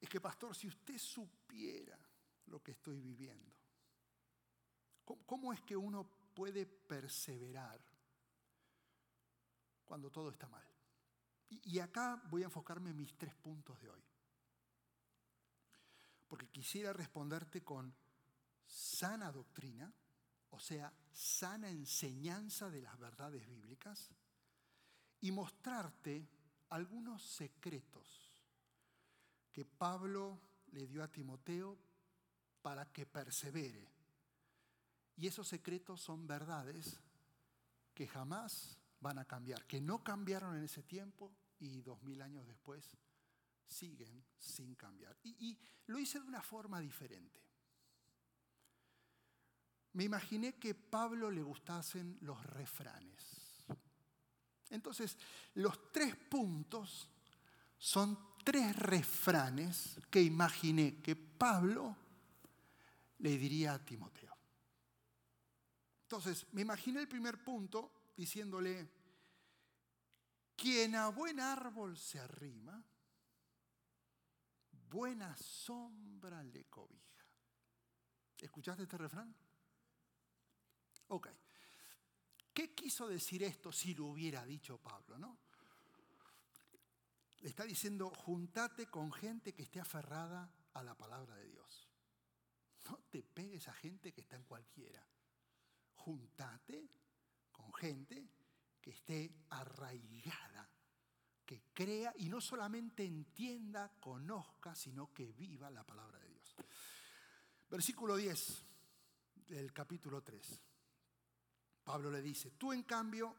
Es 0.00 0.08
que, 0.08 0.22
pastor, 0.22 0.56
si 0.56 0.66
usted 0.66 0.96
supiera 0.96 1.98
lo 2.46 2.62
que 2.62 2.70
estoy 2.70 2.98
viviendo. 2.98 3.52
¿Cómo, 5.04 5.52
es 5.52 5.60
que 5.62 5.76
uno 5.76 6.08
puede 6.34 6.64
perseverar 6.64 7.78
cuando 9.84 10.10
todo 10.10 10.30
está 10.30 10.48
mal? 10.48 10.66
Y, 11.50 11.76
y 11.76 11.78
acá 11.78 12.22
voy 12.30 12.42
a 12.42 12.46
enfocarme 12.46 12.90
en 12.90 12.96
mis 12.96 13.16
tres 13.18 13.34
puntos 13.34 13.78
de 13.80 13.90
hoy. 13.90 14.02
Porque 16.26 16.48
quisiera 16.48 16.94
responderte 16.94 17.62
con 17.62 17.94
sana 18.66 19.30
doctrina, 19.30 19.92
o 20.50 20.58
sea, 20.58 20.90
sana 21.12 21.68
enseñanza 21.68 22.70
de 22.70 22.80
las 22.80 22.98
verdades 22.98 23.46
bíblicas, 23.46 24.10
y 25.20 25.30
mostrarte 25.30 26.28
algunos 26.70 27.22
secretos 27.22 28.28
que 29.52 29.64
Pablo 29.64 30.38
le 30.72 30.86
dio 30.86 31.02
a 31.02 31.08
Timoteo 31.08 31.76
para 32.62 32.92
que 32.92 33.06
persevere. 33.06 33.88
Y 35.16 35.26
esos 35.26 35.48
secretos 35.48 36.00
son 36.00 36.26
verdades 36.26 37.00
que 37.94 38.06
jamás 38.06 38.78
van 39.00 39.18
a 39.18 39.24
cambiar, 39.24 39.66
que 39.66 39.80
no 39.80 40.04
cambiaron 40.04 40.56
en 40.56 40.64
ese 40.64 40.82
tiempo 40.82 41.32
y 41.58 41.80
dos 41.82 42.02
mil 42.02 42.22
años 42.22 42.46
después 42.46 42.96
siguen 43.66 44.24
sin 44.38 44.74
cambiar. 44.74 45.16
Y, 45.22 45.30
y, 45.48 45.58
lo 45.86 45.98
hice 45.98 46.20
de 46.20 46.26
una 46.26 46.42
forma 46.42 46.80
diferente. 46.80 47.40
Me 49.94 50.04
imaginé 50.04 50.58
que 50.58 50.74
Pablo 50.74 51.30
le 51.30 51.42
gustasen 51.42 52.18
los 52.20 52.44
refranes. 52.44 53.47
Entonces, 54.70 55.16
los 55.54 55.92
tres 55.92 56.14
puntos 56.16 57.08
son 57.78 58.18
tres 58.44 58.74
refranes 58.76 60.00
que 60.10 60.22
imaginé 60.22 61.00
que 61.00 61.16
Pablo 61.16 61.96
le 63.18 63.36
diría 63.36 63.74
a 63.74 63.84
Timoteo. 63.84 64.36
Entonces, 66.02 66.46
me 66.52 66.62
imaginé 66.62 67.00
el 67.00 67.08
primer 67.08 67.42
punto 67.42 67.92
diciéndole, 68.16 68.88
quien 70.56 70.96
a 70.96 71.08
buen 71.08 71.38
árbol 71.38 71.96
se 71.96 72.18
arrima, 72.18 72.82
buena 74.90 75.36
sombra 75.36 76.42
le 76.42 76.64
cobija. 76.64 77.26
¿Escuchaste 78.40 78.84
este 78.84 78.96
refrán? 78.96 79.34
Ok. 81.08 81.28
¿Qué 82.58 82.74
quiso 82.74 83.06
decir 83.06 83.44
esto 83.44 83.70
si 83.70 83.94
lo 83.94 84.06
hubiera 84.06 84.44
dicho 84.44 84.78
Pablo, 84.78 85.16
no? 85.16 85.38
Le 87.38 87.50
está 87.50 87.62
diciendo, 87.62 88.10
juntate 88.10 88.86
con 88.86 89.12
gente 89.12 89.54
que 89.54 89.62
esté 89.62 89.78
aferrada 89.78 90.52
a 90.74 90.82
la 90.82 90.96
palabra 90.96 91.36
de 91.36 91.46
Dios. 91.46 91.88
No 92.86 92.98
te 93.08 93.22
pegues 93.22 93.68
a 93.68 93.72
gente 93.74 94.12
que 94.12 94.22
está 94.22 94.34
en 94.34 94.42
cualquiera. 94.42 95.06
Juntate 95.94 96.90
con 97.52 97.72
gente 97.74 98.28
que 98.80 98.90
esté 98.90 99.32
arraigada, 99.50 100.68
que 101.46 101.62
crea 101.72 102.12
y 102.16 102.28
no 102.28 102.40
solamente 102.40 103.04
entienda, 103.04 103.92
conozca, 104.00 104.74
sino 104.74 105.14
que 105.14 105.30
viva 105.30 105.70
la 105.70 105.86
palabra 105.86 106.18
de 106.18 106.28
Dios. 106.30 106.56
Versículo 107.70 108.16
10 108.16 108.64
del 109.46 109.72
capítulo 109.72 110.24
3. 110.24 110.60
Pablo 111.88 112.10
le 112.10 112.20
dice, 112.20 112.50
tú 112.50 112.70
en 112.70 112.82
cambio 112.82 113.34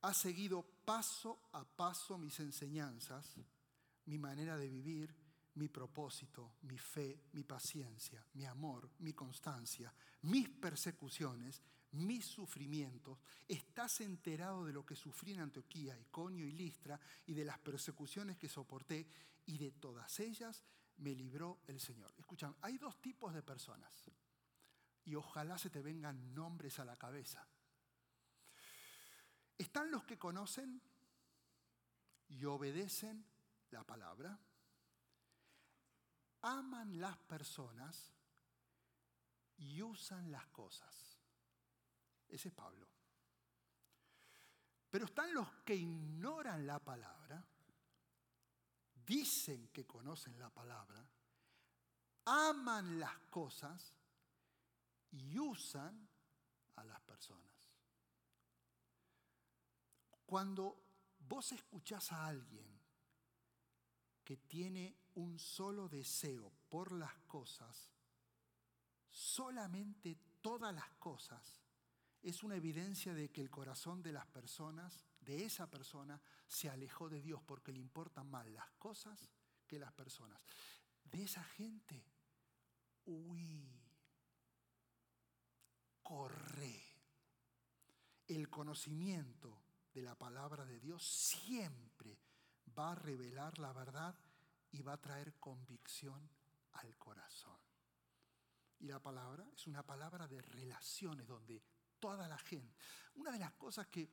has 0.00 0.16
seguido 0.16 0.60
paso 0.84 1.50
a 1.52 1.64
paso 1.64 2.18
mis 2.18 2.40
enseñanzas, 2.40 3.36
mi 4.06 4.18
manera 4.18 4.56
de 4.56 4.68
vivir, 4.68 5.14
mi 5.54 5.68
propósito, 5.68 6.54
mi 6.62 6.76
fe, 6.76 7.22
mi 7.34 7.44
paciencia, 7.44 8.26
mi 8.32 8.44
amor, 8.44 8.90
mi 8.98 9.12
constancia, 9.12 9.94
mis 10.22 10.48
persecuciones, 10.48 11.62
mis 11.92 12.26
sufrimientos. 12.26 13.20
Estás 13.46 14.00
enterado 14.00 14.64
de 14.64 14.72
lo 14.72 14.84
que 14.84 14.96
sufrí 14.96 15.30
en 15.30 15.42
Antioquía, 15.42 15.96
Iconio 15.96 16.44
y 16.44 16.50
Listra 16.50 16.98
y 17.24 17.34
de 17.34 17.44
las 17.44 17.60
persecuciones 17.60 18.36
que 18.36 18.48
soporté 18.48 19.06
y 19.46 19.58
de 19.58 19.70
todas 19.70 20.18
ellas 20.18 20.64
me 20.96 21.14
libró 21.14 21.60
el 21.68 21.78
Señor. 21.78 22.12
Escuchan, 22.18 22.56
hay 22.62 22.78
dos 22.78 23.00
tipos 23.00 23.32
de 23.32 23.44
personas 23.44 24.10
y 25.04 25.14
ojalá 25.14 25.58
se 25.58 25.70
te 25.70 25.82
vengan 25.82 26.34
nombres 26.34 26.78
a 26.78 26.84
la 26.84 26.96
cabeza. 26.96 27.46
Están 29.58 29.90
los 29.90 30.04
que 30.04 30.18
conocen 30.18 30.80
y 32.28 32.44
obedecen 32.44 33.24
la 33.70 33.84
palabra, 33.84 34.38
aman 36.42 37.00
las 37.00 37.16
personas 37.18 38.12
y 39.58 39.82
usan 39.82 40.30
las 40.30 40.46
cosas. 40.48 41.18
Ese 42.28 42.48
es 42.48 42.54
Pablo. 42.54 42.88
Pero 44.90 45.06
están 45.06 45.32
los 45.32 45.50
que 45.64 45.74
ignoran 45.74 46.66
la 46.66 46.78
palabra, 46.78 47.42
dicen 49.06 49.68
que 49.68 49.86
conocen 49.86 50.38
la 50.38 50.50
palabra, 50.50 51.06
aman 52.24 53.00
las 53.00 53.16
cosas 53.30 54.01
y 55.12 55.38
usan 55.38 56.08
a 56.76 56.84
las 56.84 57.00
personas. 57.02 57.70
Cuando 60.26 60.82
vos 61.18 61.52
escuchás 61.52 62.10
a 62.12 62.26
alguien 62.26 62.80
que 64.24 64.36
tiene 64.36 64.96
un 65.14 65.38
solo 65.38 65.88
deseo 65.88 66.52
por 66.68 66.92
las 66.92 67.14
cosas, 67.26 67.90
solamente 69.10 70.16
todas 70.40 70.74
las 70.74 70.88
cosas, 70.94 71.60
es 72.22 72.42
una 72.42 72.56
evidencia 72.56 73.14
de 73.14 73.30
que 73.30 73.40
el 73.40 73.50
corazón 73.50 74.02
de 74.02 74.12
las 74.12 74.26
personas, 74.26 75.04
de 75.20 75.44
esa 75.44 75.70
persona, 75.70 76.20
se 76.46 76.70
alejó 76.70 77.08
de 77.08 77.20
Dios 77.20 77.42
porque 77.42 77.72
le 77.72 77.80
importan 77.80 78.30
más 78.30 78.46
las 78.46 78.70
cosas 78.72 79.28
que 79.66 79.78
las 79.78 79.92
personas. 79.92 80.40
De 81.04 81.24
esa 81.24 81.42
gente, 81.42 82.06
huí, 83.04 83.81
corre. 86.12 86.82
El 88.26 88.50
conocimiento 88.50 89.62
de 89.94 90.02
la 90.02 90.14
palabra 90.14 90.66
de 90.66 90.78
Dios 90.78 91.02
siempre 91.02 92.18
va 92.78 92.92
a 92.92 92.94
revelar 92.94 93.58
la 93.58 93.72
verdad 93.72 94.14
y 94.72 94.82
va 94.82 94.92
a 94.92 95.00
traer 95.00 95.38
convicción 95.40 96.28
al 96.72 96.98
corazón. 96.98 97.58
Y 98.80 98.88
la 98.88 99.00
palabra 99.00 99.48
es 99.54 99.66
una 99.66 99.82
palabra 99.86 100.28
de 100.28 100.42
relaciones 100.42 101.26
donde 101.26 101.62
toda 101.98 102.28
la 102.28 102.38
gente. 102.38 102.76
Una 103.14 103.30
de 103.30 103.38
las 103.38 103.52
cosas 103.52 103.86
que 103.86 104.06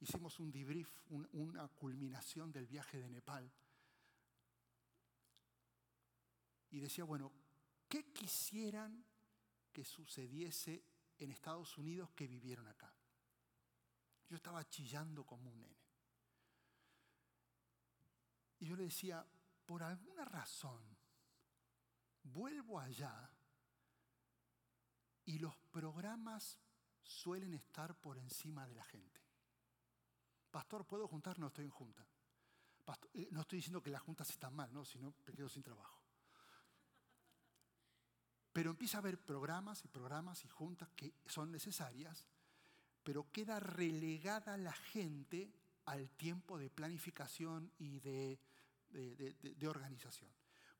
hicimos 0.00 0.38
un 0.40 0.52
debrief, 0.52 0.90
una 1.32 1.68
culminación 1.68 2.52
del 2.52 2.66
viaje 2.66 2.98
de 2.98 3.08
Nepal, 3.08 3.50
y 6.70 6.80
decía, 6.80 7.04
bueno, 7.04 7.32
¿qué 7.88 8.12
quisieran 8.12 9.06
que 9.74 9.84
sucediese 9.84 10.82
en 11.18 11.30
Estados 11.30 11.76
Unidos 11.76 12.10
que 12.12 12.26
vivieron 12.26 12.66
acá? 12.68 12.90
Yo 14.30 14.36
estaba 14.36 14.66
chillando 14.70 15.26
como 15.26 15.50
un 15.50 15.60
nene. 15.60 15.84
Y 18.60 18.66
yo 18.66 18.76
le 18.76 18.84
decía, 18.84 19.26
por 19.66 19.82
alguna 19.82 20.24
razón, 20.24 20.82
vuelvo 22.22 22.80
allá 22.80 23.30
y 25.26 25.38
los 25.38 25.56
programas 25.70 26.58
suelen 27.02 27.52
estar 27.54 27.94
por 27.96 28.16
encima 28.16 28.66
de 28.66 28.74
la 28.74 28.84
gente. 28.84 29.20
Pastor, 30.50 30.86
¿puedo 30.86 31.08
juntar? 31.08 31.38
No 31.38 31.48
estoy 31.48 31.64
en 31.64 31.70
junta. 31.72 32.06
Eh, 33.12 33.28
no 33.32 33.40
estoy 33.40 33.58
diciendo 33.58 33.82
que 33.82 33.90
las 33.90 34.02
juntas 34.02 34.30
están 34.30 34.54
mal, 34.54 34.72
no, 34.72 34.84
sino 34.84 35.14
que 35.24 35.32
quedo 35.32 35.48
sin 35.48 35.62
trabajo. 35.62 36.03
Pero 38.54 38.70
empieza 38.70 38.98
a 38.98 39.00
haber 39.00 39.18
programas 39.18 39.84
y 39.84 39.88
programas 39.88 40.44
y 40.44 40.48
juntas 40.48 40.88
que 40.94 41.12
son 41.26 41.50
necesarias, 41.50 42.24
pero 43.02 43.32
queda 43.32 43.58
relegada 43.58 44.56
la 44.56 44.72
gente 44.72 45.52
al 45.86 46.08
tiempo 46.10 46.56
de 46.56 46.70
planificación 46.70 47.72
y 47.78 47.98
de, 47.98 48.38
de 48.90 49.68
organización. 49.68 50.30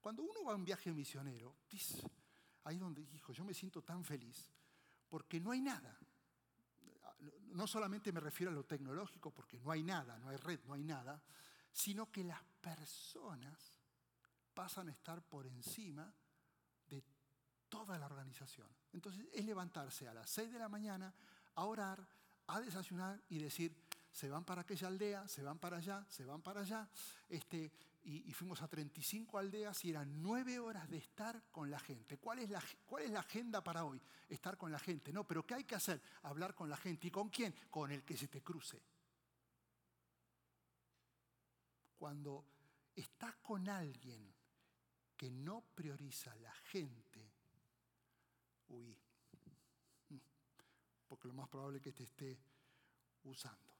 Cuando 0.00 0.22
uno 0.22 0.44
va 0.44 0.52
a 0.52 0.54
un 0.54 0.64
viaje 0.64 0.92
misionero, 0.92 1.56
ahí 2.62 2.78
donde 2.78 3.04
dijo, 3.06 3.32
yo 3.32 3.44
me 3.44 3.52
siento 3.52 3.82
tan 3.82 4.04
feliz, 4.04 4.48
porque 5.08 5.40
no 5.40 5.50
hay 5.50 5.60
nada. 5.60 5.98
No 7.48 7.66
solamente 7.66 8.12
me 8.12 8.20
refiero 8.20 8.52
a 8.52 8.54
lo 8.54 8.64
tecnológico, 8.64 9.32
porque 9.32 9.58
no 9.58 9.72
hay 9.72 9.82
nada, 9.82 10.16
no 10.20 10.28
hay 10.28 10.36
red, 10.36 10.60
no 10.64 10.74
hay 10.74 10.84
nada, 10.84 11.20
sino 11.72 12.08
que 12.12 12.22
las 12.22 12.40
personas 12.60 13.72
pasan 14.54 14.90
a 14.90 14.92
estar 14.92 15.20
por 15.22 15.44
encima 15.48 16.04
de 16.04 16.23
toda 17.74 17.98
la 17.98 18.06
organización. 18.06 18.68
Entonces 18.92 19.26
es 19.32 19.44
levantarse 19.44 20.06
a 20.06 20.14
las 20.14 20.30
6 20.30 20.52
de 20.52 20.58
la 20.60 20.68
mañana 20.68 21.12
a 21.56 21.64
orar, 21.64 22.06
a 22.46 22.60
desayunar 22.60 23.20
y 23.28 23.38
decir, 23.38 23.74
se 24.12 24.28
van 24.28 24.44
para 24.44 24.60
aquella 24.60 24.86
aldea, 24.86 25.26
se 25.26 25.42
van 25.42 25.58
para 25.58 25.78
allá, 25.78 26.06
se 26.08 26.24
van 26.24 26.40
para 26.40 26.60
allá. 26.60 26.88
Este, 27.28 27.72
y, 28.04 28.32
fuimos 28.32 28.62
a 28.62 28.68
35 28.68 29.38
aldeas 29.38 29.84
y 29.84 29.90
eran 29.90 30.22
nueve 30.22 30.60
horas 30.60 30.88
de 30.88 30.98
estar 30.98 31.42
con 31.50 31.68
la 31.68 31.80
gente. 31.80 32.16
¿Cuál 32.18 32.38
es 32.38 32.50
la, 32.50 32.62
¿Cuál 32.86 33.02
es 33.02 33.10
la 33.10 33.20
agenda 33.20 33.64
para 33.64 33.84
hoy? 33.84 34.00
Estar 34.28 34.56
con 34.56 34.70
la 34.70 34.78
gente. 34.78 35.12
No, 35.12 35.24
pero 35.24 35.44
¿qué 35.44 35.54
hay 35.54 35.64
que 35.64 35.74
hacer? 35.74 36.00
Hablar 36.22 36.54
con 36.54 36.70
la 36.70 36.76
gente. 36.76 37.08
¿Y 37.08 37.10
con 37.10 37.28
quién? 37.28 37.52
Con 37.70 37.90
el 37.90 38.04
que 38.04 38.16
se 38.16 38.28
te 38.28 38.40
cruce. 38.40 38.80
Cuando 41.98 42.44
estás 42.94 43.34
con 43.36 43.68
alguien 43.68 44.32
que 45.16 45.30
no 45.30 45.64
prioriza 45.74 46.34
la 46.36 46.52
gente, 46.52 47.03
Porque 51.06 51.28
lo 51.28 51.34
más 51.34 51.48
probable 51.48 51.78
es 51.78 51.82
que 51.84 51.92
te 51.92 52.04
esté 52.04 52.38
usando. 53.24 53.74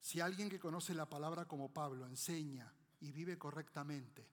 Si 0.00 0.20
alguien 0.20 0.48
que 0.48 0.58
conoce 0.58 0.94
la 0.94 1.08
palabra 1.08 1.46
como 1.46 1.72
Pablo 1.72 2.06
enseña 2.06 2.72
y 3.00 3.12
vive 3.12 3.38
correctamente, 3.38 4.28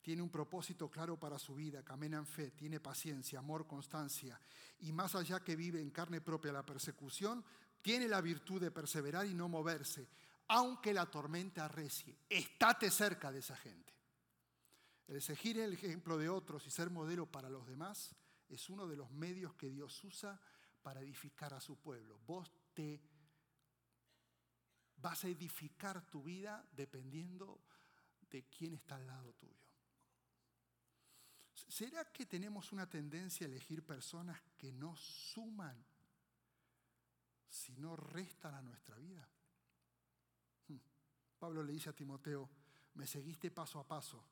tiene 0.00 0.22
un 0.22 0.30
propósito 0.30 0.90
claro 0.90 1.18
para 1.18 1.38
su 1.38 1.54
vida, 1.54 1.84
camina 1.84 2.16
en 2.16 2.26
fe, 2.26 2.52
tiene 2.52 2.80
paciencia, 2.80 3.38
amor, 3.38 3.66
constancia, 3.66 4.40
y 4.80 4.92
más 4.92 5.14
allá 5.14 5.40
que 5.40 5.56
vive 5.56 5.80
en 5.80 5.90
carne 5.90 6.22
propia 6.22 6.52
la 6.52 6.64
persecución, 6.64 7.44
tiene 7.82 8.08
la 8.08 8.20
virtud 8.20 8.60
de 8.60 8.70
perseverar 8.70 9.26
y 9.26 9.34
no 9.34 9.48
moverse, 9.48 10.08
aunque 10.48 10.94
la 10.94 11.06
tormenta 11.06 11.66
arrecie. 11.66 12.16
Estate 12.28 12.90
cerca 12.90 13.30
de 13.30 13.40
esa 13.40 13.56
gente. 13.56 13.92
El 15.06 15.20
seguir 15.20 15.58
el 15.58 15.74
ejemplo 15.74 16.16
de 16.16 16.28
otros 16.28 16.66
y 16.66 16.70
ser 16.70 16.88
modelo 16.88 17.26
para 17.26 17.50
los 17.50 17.66
demás 17.66 18.14
es 18.50 18.68
uno 18.68 18.86
de 18.86 18.96
los 18.96 19.10
medios 19.10 19.54
que 19.54 19.70
Dios 19.70 20.04
usa 20.04 20.38
para 20.82 21.00
edificar 21.00 21.54
a 21.54 21.60
su 21.60 21.76
pueblo. 21.78 22.18
Vos 22.26 22.52
te 22.74 23.00
Vas 25.00 25.24
a 25.24 25.28
edificar 25.28 26.04
tu 26.10 26.22
vida 26.22 26.66
dependiendo 26.72 27.60
de 28.30 28.44
quién 28.44 28.74
está 28.74 28.96
al 28.96 29.06
lado 29.06 29.32
tuyo. 29.32 29.54
¿Será 31.68 32.04
que 32.12 32.26
tenemos 32.26 32.72
una 32.72 32.88
tendencia 32.88 33.46
a 33.46 33.48
elegir 33.48 33.84
personas 33.84 34.40
que 34.58 34.72
no 34.72 34.94
suman, 34.96 35.82
sino 37.48 37.96
restan 37.96 38.54
a 38.54 38.62
nuestra 38.62 38.96
vida? 38.98 39.26
Hmm. 40.68 40.76
Pablo 41.38 41.62
le 41.62 41.72
dice 41.72 41.88
a 41.88 41.94
Timoteo, 41.94 42.50
me 42.94 43.06
seguiste 43.06 43.50
paso 43.50 43.78
a 43.78 43.86
paso. 43.86 44.22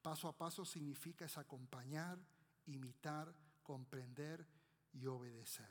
Paso 0.00 0.28
a 0.28 0.36
paso 0.36 0.64
significa 0.64 1.24
es 1.24 1.36
acompañar, 1.38 2.18
imitar, 2.66 3.34
comprender 3.64 4.46
y 4.92 5.06
obedecer. 5.06 5.68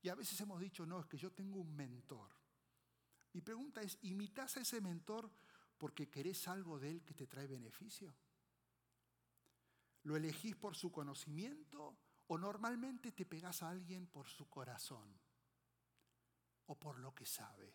Y 0.00 0.08
a 0.08 0.14
veces 0.14 0.40
hemos 0.40 0.60
dicho, 0.60 0.86
no, 0.86 1.00
es 1.00 1.06
que 1.06 1.18
yo 1.18 1.32
tengo 1.32 1.60
un 1.60 1.74
mentor. 1.74 2.30
Mi 3.32 3.42
pregunta 3.42 3.82
es, 3.82 3.98
¿imitas 4.02 4.56
a 4.56 4.60
ese 4.60 4.80
mentor 4.80 5.30
porque 5.76 6.08
querés 6.08 6.48
algo 6.48 6.78
de 6.78 6.90
él 6.90 7.04
que 7.04 7.14
te 7.14 7.26
trae 7.26 7.46
beneficio? 7.46 8.14
¿Lo 10.04 10.16
elegís 10.16 10.56
por 10.56 10.74
su 10.74 10.90
conocimiento 10.90 11.98
o 12.28 12.38
normalmente 12.38 13.12
te 13.12 13.26
pegás 13.26 13.62
a 13.62 13.68
alguien 13.68 14.06
por 14.06 14.28
su 14.28 14.48
corazón 14.48 15.20
o 16.66 16.78
por 16.78 16.98
lo 16.98 17.14
que 17.14 17.26
sabe? 17.26 17.74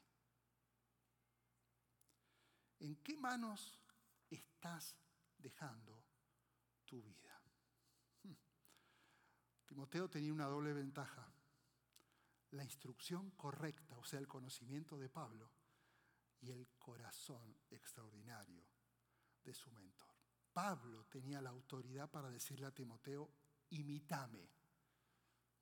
¿En 2.79 2.95
qué 2.97 3.15
manos 3.15 3.79
estás 4.29 4.97
dejando 5.38 6.03
tu 6.86 7.01
vida? 7.01 7.33
Timoteo 9.73 10.07
tenía 10.07 10.31
una 10.31 10.45
doble 10.45 10.71
ventaja 10.71 11.27
la 12.51 12.63
instrucción 12.63 13.31
correcta, 13.31 13.97
o 13.97 14.03
sea, 14.03 14.19
el 14.19 14.27
conocimiento 14.27 14.99
de 14.99 15.09
Pablo, 15.09 15.51
y 16.41 16.51
el 16.51 16.67
corazón 16.77 17.57
extraordinario 17.71 18.63
de 19.43 19.51
su 19.51 19.71
mentor. 19.71 20.13
Pablo 20.53 21.05
tenía 21.05 21.41
la 21.41 21.49
autoridad 21.49 22.07
para 22.12 22.29
decirle 22.29 22.67
a 22.67 22.71
Timoteo, 22.71 23.33
imítame 23.71 24.47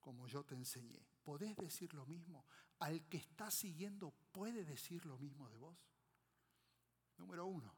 como 0.01 0.27
yo 0.27 0.43
te 0.43 0.55
enseñé. 0.55 1.07
¿Podés 1.23 1.55
decir 1.55 1.93
lo 1.93 2.05
mismo? 2.05 2.45
¿Al 2.79 3.07
que 3.07 3.15
está 3.15 3.49
siguiendo 3.49 4.11
puede 4.33 4.65
decir 4.65 5.05
lo 5.05 5.17
mismo 5.17 5.47
de 5.47 5.55
vos? 5.55 5.89
Número 7.15 7.45
uno, 7.45 7.73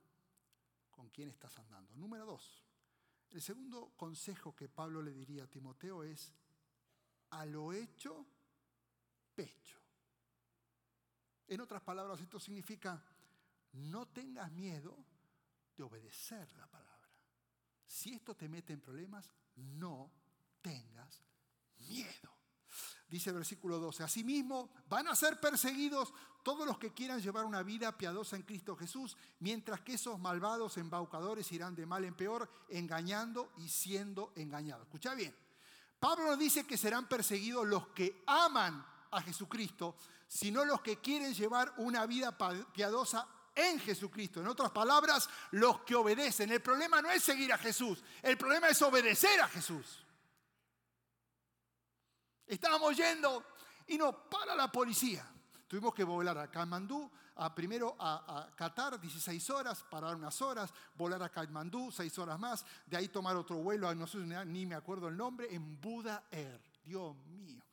¿con 0.90 1.12
quién 1.12 1.30
estás 1.30 1.56
andando? 1.60 1.94
Número 1.94 2.26
dos, 2.26 2.66
el 3.34 3.42
segundo 3.42 3.94
consejo 3.98 4.56
que 4.56 4.70
Pablo 4.70 5.02
le 5.02 5.12
diría 5.12 5.44
a 5.44 5.48
Timoteo 5.48 6.04
es, 6.04 6.32
a 7.32 7.46
lo 7.46 7.74
hecho, 7.74 8.26
pecho. 9.34 9.80
En 11.48 11.60
otras 11.60 11.82
palabras, 11.82 12.22
esto 12.22 12.40
significa, 12.40 13.04
no 13.74 14.08
tengas 14.08 14.52
miedo 14.52 14.96
de 15.76 15.84
obedecer 15.84 16.52
la 16.54 16.68
palabra. 16.68 16.94
Si 17.88 18.14
esto 18.14 18.36
te 18.36 18.48
mete 18.48 18.74
en 18.74 18.82
problemas, 18.82 19.30
no 19.56 20.12
tengas 20.62 21.22
miedo. 21.90 22.43
Dice 23.14 23.30
el 23.30 23.36
versículo 23.36 23.78
12, 23.78 24.02
asimismo 24.02 24.72
van 24.90 25.08
a 25.08 25.16
ser 25.16 25.40
perseguidos 25.40 26.12
todos 26.42 26.66
los 26.66 26.80
que 26.80 26.96
quieran 26.96 27.22
llevar 27.22 27.46
una 27.46 27.62
vida 27.62 27.96
piadosa 27.96 28.36
en 28.36 28.42
Cristo 28.42 28.76
Jesús, 28.76 29.16
mientras 29.40 29.82
que 29.82 29.94
esos 29.94 30.20
malvados 30.20 30.78
embaucadores 30.78 31.52
irán 31.52 31.76
de 31.76 31.86
mal 31.86 32.04
en 32.06 32.16
peor, 32.16 32.50
engañando 32.70 33.52
y 33.58 33.70
siendo 33.70 34.34
engañados. 34.36 34.88
Escucha 34.88 35.14
bien, 35.14 35.32
Pablo 36.00 36.26
no 36.26 36.38
dice 36.38 36.66
que 36.66 36.76
serán 36.76 37.08
perseguidos 37.08 37.68
los 37.68 37.90
que 37.90 38.24
aman 38.26 38.84
a 39.12 39.22
Jesucristo, 39.22 39.96
sino 40.28 40.66
los 40.66 40.82
que 40.82 40.98
quieren 40.98 41.36
llevar 41.36 41.72
una 41.78 42.08
vida 42.08 42.36
piadosa 42.74 43.28
en 43.54 43.80
Jesucristo. 43.80 44.42
En 44.42 44.48
otras 44.48 44.72
palabras, 44.72 45.30
los 45.52 45.82
que 45.82 45.94
obedecen. 45.94 46.52
El 46.52 46.64
problema 46.64 47.00
no 47.00 47.12
es 47.12 47.22
seguir 47.22 47.54
a 47.54 47.60
Jesús, 47.60 48.04
el 48.24 48.40
problema 48.40 48.70
es 48.70 48.82
obedecer 48.82 49.40
a 49.40 49.48
Jesús. 49.50 50.03
Estábamos 52.48 52.96
yendo 52.96 53.44
y 53.88 53.98
nos 53.98 54.16
para 54.30 54.56
la 54.56 54.72
policía. 54.72 55.28
Tuvimos 55.68 55.94
que 55.94 56.04
volar 56.04 56.38
a 56.38 56.52
Kathmandú, 56.52 57.10
a, 57.36 57.54
primero 57.56 57.96
a, 58.00 58.48
Qatar, 58.56 59.00
16 59.00 59.50
horas, 59.50 59.84
parar 59.84 60.16
unas 60.16 60.40
horas, 60.42 60.72
volar 60.96 61.24
a 61.24 61.30
Kathmandú, 61.30 61.92
6 61.92 62.20
horas 62.20 62.40
más, 62.40 62.66
de 62.86 62.98
ahí 62.98 63.08
tomar 63.08 63.36
otro 63.36 63.58
vuelo, 63.58 63.94
no 63.96 64.06
sé, 64.06 64.20
ni 64.20 64.66
me 64.66 64.76
acuerdo 64.76 65.08
el 65.08 65.18
nombre, 65.18 65.54
en 65.54 65.82
Buda 65.82 66.26
Air. 66.30 66.62
Dios 66.84 67.16
mío, 67.28 67.64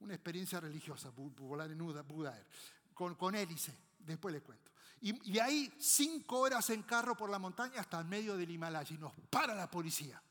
una 0.00 0.14
experiencia 0.14 0.60
religiosa, 0.60 1.10
volar 1.14 1.70
en 1.70 1.78
Buda 1.78 2.36
Air, 2.36 2.46
con, 2.92 3.14
con 3.14 3.34
hélice, 3.34 3.74
después 4.00 4.34
les 4.34 4.42
cuento. 4.42 4.70
Y, 5.00 5.32
de 5.32 5.40
ahí 5.40 5.72
cinco 5.78 6.40
horas 6.40 6.68
en 6.70 6.82
carro 6.82 7.16
por 7.16 7.30
la 7.30 7.38
montaña 7.38 7.80
hasta 7.80 7.98
el 8.00 8.04
medio 8.04 8.36
del 8.36 8.50
Himalaya 8.50 8.94
y 8.94 8.98
nos 8.98 9.12
para 9.30 9.54
la 9.54 9.70
policía. 9.70 10.22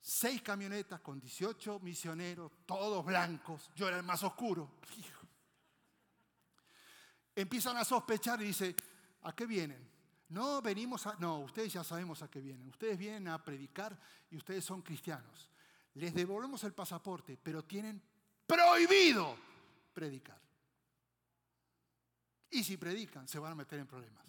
Seis 0.00 0.40
camionetas 0.40 1.00
con 1.00 1.20
18 1.20 1.80
misioneros, 1.80 2.52
todos 2.64 3.04
blancos. 3.04 3.70
Yo 3.74 3.88
era 3.88 3.98
el 3.98 4.02
más 4.02 4.22
oscuro. 4.22 4.70
Empiezan 7.34 7.76
a 7.76 7.84
sospechar 7.84 8.40
y 8.42 8.46
dice, 8.46 8.74
¿a 9.22 9.34
qué 9.34 9.46
vienen? 9.46 9.88
No, 10.30 10.62
venimos 10.62 11.06
a... 11.06 11.16
No, 11.16 11.40
ustedes 11.40 11.72
ya 11.72 11.84
sabemos 11.84 12.22
a 12.22 12.30
qué 12.30 12.40
vienen. 12.40 12.68
Ustedes 12.68 12.96
vienen 12.96 13.28
a 13.28 13.42
predicar 13.44 13.98
y 14.30 14.36
ustedes 14.36 14.64
son 14.64 14.82
cristianos. 14.82 15.50
Les 15.94 16.14
devolvemos 16.14 16.62
el 16.64 16.72
pasaporte, 16.72 17.36
pero 17.36 17.64
tienen 17.64 18.00
prohibido 18.46 19.36
predicar. 19.92 20.40
Y 22.50 22.64
si 22.64 22.76
predican, 22.76 23.28
se 23.28 23.38
van 23.38 23.52
a 23.52 23.56
meter 23.56 23.78
en 23.78 23.86
problemas. 23.86 24.20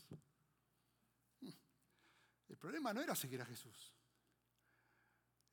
El 2.52 2.58
problema 2.58 2.94
no 2.94 3.02
era 3.02 3.16
seguir 3.16 3.42
a 3.42 3.46
Jesús. 3.46 3.94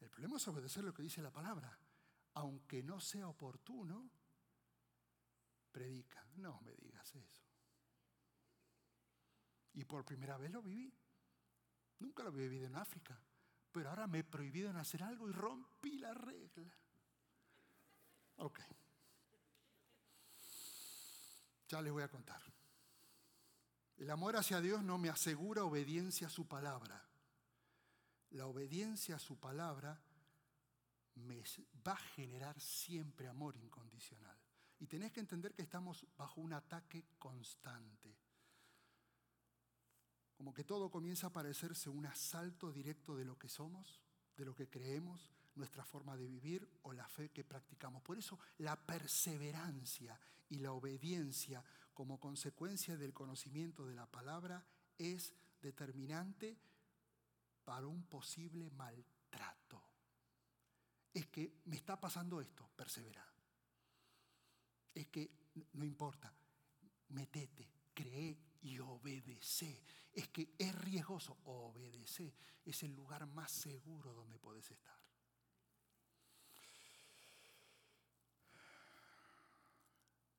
El 0.01 0.11
problema 0.11 0.37
es 0.37 0.49
obedecer 0.49 0.85
lo 0.85 0.95
que 0.95 1.03
dice 1.03 1.23
la 1.23 1.33
palabra. 1.33 1.77
Aunque 2.35 2.83
no 2.83 3.01
sea 3.01 3.29
oportuno, 3.29 4.11
predica. 5.73 6.25
No 6.37 6.61
me 6.61 6.75
digas 6.77 7.15
eso. 7.15 7.43
Y 9.75 9.85
por 9.85 10.05
primera 10.05 10.37
vez 10.37 10.51
lo 10.51 10.63
viví. 10.63 10.93
Nunca 11.99 12.23
lo 12.23 12.29
había 12.29 12.43
vivido 12.43 12.67
en 12.67 12.77
África. 12.77 13.21
Pero 13.73 13.91
ahora 13.91 14.07
me 14.07 14.21
en 14.21 14.77
hacer 14.77 15.03
algo 15.03 15.29
y 15.29 15.33
rompí 15.33 15.99
la 15.99 16.15
regla. 16.15 16.75
Ok. 18.37 18.61
Ya 21.69 21.83
les 21.83 21.93
voy 21.93 22.03
a 22.03 22.09
contar. 22.09 22.43
El 23.97 24.11
amor 24.11 24.37
hacia 24.37 24.61
Dios 24.61 24.83
no 24.83 24.97
me 24.97 25.11
asegura 25.11 25.65
obediencia 25.65 26.29
a 26.29 26.31
su 26.31 26.47
palabra. 26.47 27.08
La 28.31 28.47
obediencia 28.47 29.17
a 29.17 29.19
su 29.19 29.39
palabra 29.39 30.01
me 31.15 31.43
va 31.87 31.93
a 31.93 31.97
generar 32.15 32.61
siempre 32.61 33.29
amor 33.29 33.57
incondicional. 33.57 34.37
Y 34.81 34.87
tenés 34.87 35.13
que 35.13 35.21
entender 35.21 35.55
que 35.55 35.63
estamos 35.63 36.07
bajo 36.17 36.41
un 36.41 36.53
ataque 36.53 37.05
constante. 37.19 38.17
Como 40.37 40.55
que 40.55 40.63
todo 40.63 40.91
comienza 40.91 41.27
a 41.27 41.33
parecerse 41.33 41.91
un 41.91 42.07
asalto 42.07 42.71
directo 42.71 43.17
de 43.17 43.25
lo 43.25 43.37
que 43.37 43.49
somos, 43.49 44.01
de 44.37 44.45
lo 44.45 44.55
que 44.55 44.69
creemos, 44.69 45.33
nuestra 45.57 45.85
forma 45.85 46.17
de 46.17 46.29
vivir 46.29 46.69
o 46.83 46.93
la 46.93 47.09
fe 47.09 47.31
que 47.31 47.43
practicamos. 47.43 48.03
Por 48.03 48.19
eso 48.19 48.39
la 48.59 48.77
perseverancia 48.77 50.19
y 50.49 50.61
la 50.61 50.73
obediencia 50.73 51.65
como 51.93 52.21
consecuencia 52.21 52.97
del 52.97 53.13
conocimiento 53.13 53.85
de 53.85 53.97
la 53.97 54.07
palabra 54.07 54.65
es 54.97 55.35
determinante 55.61 56.57
para 57.69 57.87
un 57.87 58.05
posible 58.05 58.71
maltrato. 58.71 59.85
Es 61.13 61.27
que 61.27 61.61
me 61.67 61.77
está 61.77 62.01
pasando 62.01 62.41
esto, 62.41 62.67
persevera. 62.75 63.23
Es 64.95 65.09
que 65.09 65.31
no 65.75 65.85
importa, 65.85 66.33
metete, 67.11 67.69
cree 67.93 68.39
y 68.63 68.79
obedece. 68.79 69.85
Es 70.11 70.29
que 70.29 70.55
es 70.57 70.75
riesgoso, 70.77 71.37
obedece. 71.45 72.35
Es 72.65 72.83
el 72.85 72.95
lugar 72.95 73.27
más 73.27 73.53
seguro 73.53 74.15
donde 74.15 74.39
puedes 74.39 74.71
estar. 74.71 74.99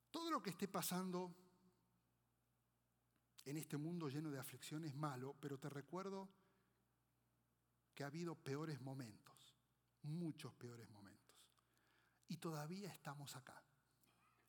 Todo 0.10 0.32
lo 0.32 0.42
que 0.42 0.50
esté 0.50 0.68
pasando 0.68 1.32
en 3.46 3.58
este 3.58 3.78
mundo 3.78 4.10
lleno 4.10 4.32
de 4.32 4.39
aflicciones 4.39 4.96
malo, 4.96 5.36
pero 5.39 5.60
te 5.60 5.70
recuerdo 5.70 6.38
que 7.99 8.05
ha 8.05 8.07
habido 8.07 8.33
peores 8.33 8.79
momentos, 8.79 9.57
muchos 10.03 10.53
peores 10.53 10.89
momentos. 10.89 11.35
Y 12.29 12.38
todavía 12.38 12.93
estamos 12.93 13.35
acá. 13.35 13.62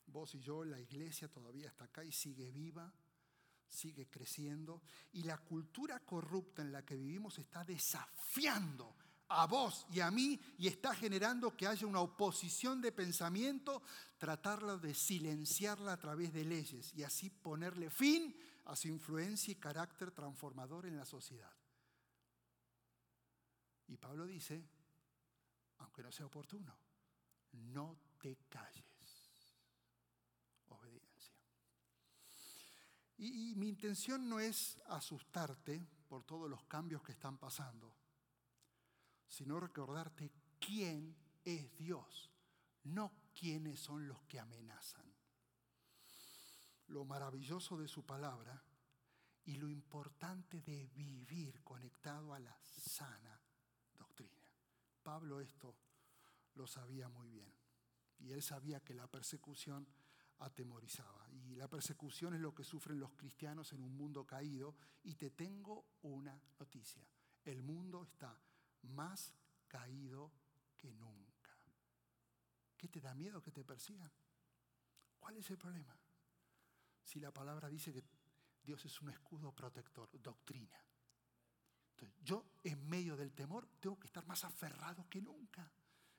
Vos 0.07 0.37
y 0.37 0.41
yo, 0.41 0.65
la 0.65 0.79
iglesia 0.79 1.27
todavía 1.27 1.67
está 1.67 1.87
acá 1.87 2.05
y 2.05 2.13
sigue 2.13 2.53
viva, 2.53 2.95
sigue 3.67 4.09
creciendo. 4.09 4.83
Y 5.15 5.25
la 5.25 5.39
cultura 5.39 5.99
corrupta 5.99 6.63
en 6.63 6.71
la 6.71 6.85
que 6.85 6.95
vivimos 6.95 7.41
está 7.41 7.65
desafiando 7.65 8.95
a 9.31 9.49
vos 9.49 9.85
y 9.91 9.99
a 9.99 10.13
mí 10.13 10.39
y 10.57 10.69
está 10.69 10.95
generando 10.95 11.57
que 11.57 11.67
haya 11.67 11.89
una 11.89 12.03
oposición 12.03 12.81
de 12.81 12.93
pensamiento, 12.93 13.83
tratarla 14.17 14.77
de 14.77 14.95
silenciarla 14.95 15.95
a 15.95 15.99
través 15.99 16.33
de 16.33 16.45
leyes 16.45 16.95
y 16.95 17.03
así 17.03 17.31
ponerle 17.31 17.91
fin 17.91 18.33
a 18.67 18.77
su 18.77 18.87
influencia 18.87 19.51
y 19.51 19.57
carácter 19.57 20.13
transformador 20.13 20.87
en 20.87 20.97
la 20.97 21.05
sociedad. 21.05 21.51
Y 23.91 23.97
Pablo 23.97 24.27
dice, 24.27 24.67
aunque 25.79 26.03
no 26.03 26.11
sea 26.11 26.27
oportuno, 26.27 26.75
no 27.53 27.99
te 28.19 28.37
calles. 28.49 29.33
Obediencia. 30.69 31.35
Y, 33.19 33.51
y, 33.51 33.55
mi 33.57 33.69
intención 33.69 34.29
no 34.29 34.41
es 34.41 34.81
asustarte 34.87 35.87
por 36.09 36.25
todos 36.25 36.49
los 36.49 36.65
cambios 36.65 37.03
que 37.03 37.13
están 37.13 37.37
pasando, 37.37 37.95
sino 39.29 39.61
recordarte 39.61 40.33
quién 40.59 41.15
es 41.45 41.77
Dios, 41.77 42.31
no 42.85 43.13
quiénes 43.35 43.79
son 43.79 44.09
los 44.09 44.23
que 44.23 44.41
amenazan 44.41 45.11
lo 46.91 47.05
maravilloso 47.05 47.77
de 47.79 47.89
su 47.89 48.05
palabra 48.05 48.63
y 49.45 49.57
lo 49.57 49.69
importante 49.69 50.61
de 50.61 50.87
vivir 50.89 51.63
conectado 51.63 52.35
a 52.35 52.41
la 52.41 52.57
sana. 52.65 53.40
Pablo 55.03 55.41
esto 55.41 55.77
lo 56.55 56.67
sabía 56.67 57.09
muy 57.09 57.29
bien 57.29 57.53
y 58.19 58.33
él 58.33 58.43
sabía 58.43 58.81
que 58.81 58.95
la 58.95 59.07
persecución 59.07 59.87
atemorizaba 60.39 61.29
y 61.31 61.55
la 61.55 61.69
persecución 61.69 62.35
es 62.35 62.41
lo 62.41 62.55
que 62.55 62.65
sufren 62.65 62.99
los 62.99 63.13
cristianos 63.13 63.73
en 63.73 63.83
un 63.83 63.97
mundo 63.97 64.27
caído 64.27 64.75
y 65.03 65.15
te 65.15 65.31
tengo 65.31 65.87
una 66.03 66.41
noticia, 66.59 67.07
el 67.45 67.63
mundo 67.63 68.03
está 68.03 68.39
más 68.83 69.35
caído 69.69 70.33
que 70.77 70.93
nunca. 70.93 71.51
¿Qué 72.77 72.89
te 72.89 73.01
da 73.01 73.15
miedo 73.15 73.43
que 73.43 73.53
te 73.53 73.65
persigan? 73.65 74.11
¿Cuál 75.19 75.37
es 75.37 75.51
el 75.51 75.59
problema? 75.59 75.95
Si 77.05 77.21
la 77.21 77.33
palabra 77.33 77.69
dice 77.69 77.93
que 77.93 78.03
Dios 78.63 78.85
es 78.85 79.01
un 79.03 79.11
escudo 79.11 79.53
protector, 79.53 80.09
doctrina, 80.21 80.83
yo 82.23 82.53
en 82.65 82.89
medio 82.89 83.17
del 83.17 83.33
temor 83.33 83.69
tengo 83.81 83.99
que 83.99 84.07
estar 84.07 84.27
más 84.27 84.45
aferrado 84.45 85.09
que 85.09 85.21
nunca. 85.21 85.71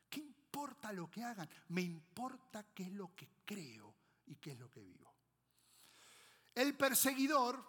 ¿Qué 0.09 0.19
importa 0.19 0.91
lo 0.91 1.09
que 1.09 1.23
hagan? 1.23 1.49
Me 1.69 1.81
importa 1.81 2.65
qué 2.73 2.83
es 2.83 2.91
lo 2.91 3.15
que 3.15 3.29
creo 3.45 3.95
y 4.25 4.35
qué 4.35 4.51
es 4.51 4.59
lo 4.59 4.69
que 4.69 4.81
vivo. 4.81 5.13
El 6.53 6.75
perseguidor 6.75 7.63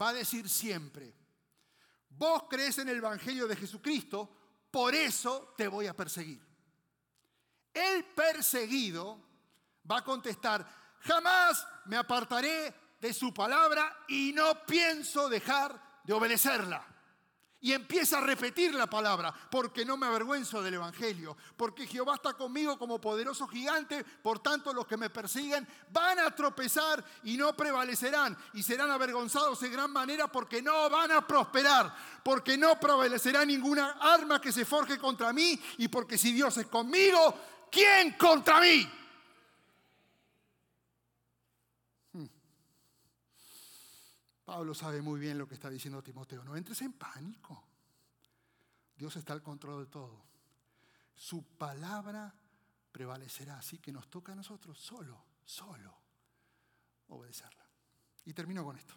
va 0.00 0.08
a 0.08 0.14
decir 0.14 0.48
siempre, 0.48 1.14
vos 2.08 2.44
crees 2.48 2.78
en 2.78 2.88
el 2.88 2.96
Evangelio 2.96 3.46
de 3.46 3.56
Jesucristo, 3.56 4.28
por 4.70 4.94
eso 4.94 5.54
te 5.56 5.68
voy 5.68 5.86
a 5.86 5.94
perseguir. 5.94 6.44
El 7.72 8.04
perseguido 8.06 9.20
va 9.88 9.98
a 9.98 10.04
contestar, 10.04 10.66
jamás 11.00 11.66
me 11.84 11.96
apartaré 11.96 12.74
de 13.00 13.14
su 13.14 13.32
palabra 13.32 14.04
y 14.08 14.32
no 14.32 14.64
pienso 14.66 15.28
dejar 15.28 15.89
de 16.04 16.12
obedecerla. 16.12 16.86
Y 17.62 17.74
empieza 17.74 18.16
a 18.16 18.22
repetir 18.22 18.74
la 18.74 18.88
palabra, 18.88 19.34
porque 19.50 19.84
no 19.84 19.98
me 19.98 20.06
avergüenzo 20.06 20.62
del 20.62 20.74
Evangelio, 20.74 21.36
porque 21.58 21.86
Jehová 21.86 22.14
está 22.14 22.32
conmigo 22.32 22.78
como 22.78 22.98
poderoso 22.98 23.46
gigante, 23.46 24.02
por 24.02 24.38
tanto 24.38 24.72
los 24.72 24.86
que 24.86 24.96
me 24.96 25.10
persiguen 25.10 25.68
van 25.92 26.20
a 26.20 26.34
tropezar 26.34 27.04
y 27.24 27.36
no 27.36 27.54
prevalecerán, 27.54 28.34
y 28.54 28.62
serán 28.62 28.90
avergonzados 28.90 29.62
en 29.62 29.72
gran 29.72 29.92
manera 29.92 30.26
porque 30.26 30.62
no 30.62 30.88
van 30.88 31.12
a 31.12 31.26
prosperar, 31.26 31.94
porque 32.24 32.56
no 32.56 32.80
prevalecerá 32.80 33.44
ninguna 33.44 33.98
arma 34.00 34.40
que 34.40 34.52
se 34.52 34.64
forje 34.64 34.98
contra 34.98 35.30
mí, 35.34 35.60
y 35.76 35.88
porque 35.88 36.16
si 36.16 36.32
Dios 36.32 36.56
es 36.56 36.66
conmigo, 36.66 37.38
¿quién 37.70 38.12
contra 38.12 38.58
mí? 38.58 38.90
Pablo 44.50 44.74
sabe 44.74 45.00
muy 45.00 45.20
bien 45.20 45.38
lo 45.38 45.46
que 45.46 45.54
está 45.54 45.70
diciendo 45.70 46.02
Timoteo. 46.02 46.42
No 46.42 46.56
entres 46.56 46.82
en 46.82 46.94
pánico. 46.94 47.62
Dios 48.96 49.14
está 49.14 49.32
al 49.32 49.44
control 49.44 49.84
de 49.84 49.90
todo. 49.92 50.24
Su 51.14 51.44
palabra 51.56 52.34
prevalecerá. 52.90 53.58
Así 53.58 53.78
que 53.78 53.92
nos 53.92 54.10
toca 54.10 54.32
a 54.32 54.34
nosotros 54.34 54.76
solo, 54.76 55.22
solo 55.44 55.96
obedecerla. 57.10 57.64
Y 58.24 58.32
termino 58.32 58.64
con 58.64 58.76
esto. 58.76 58.94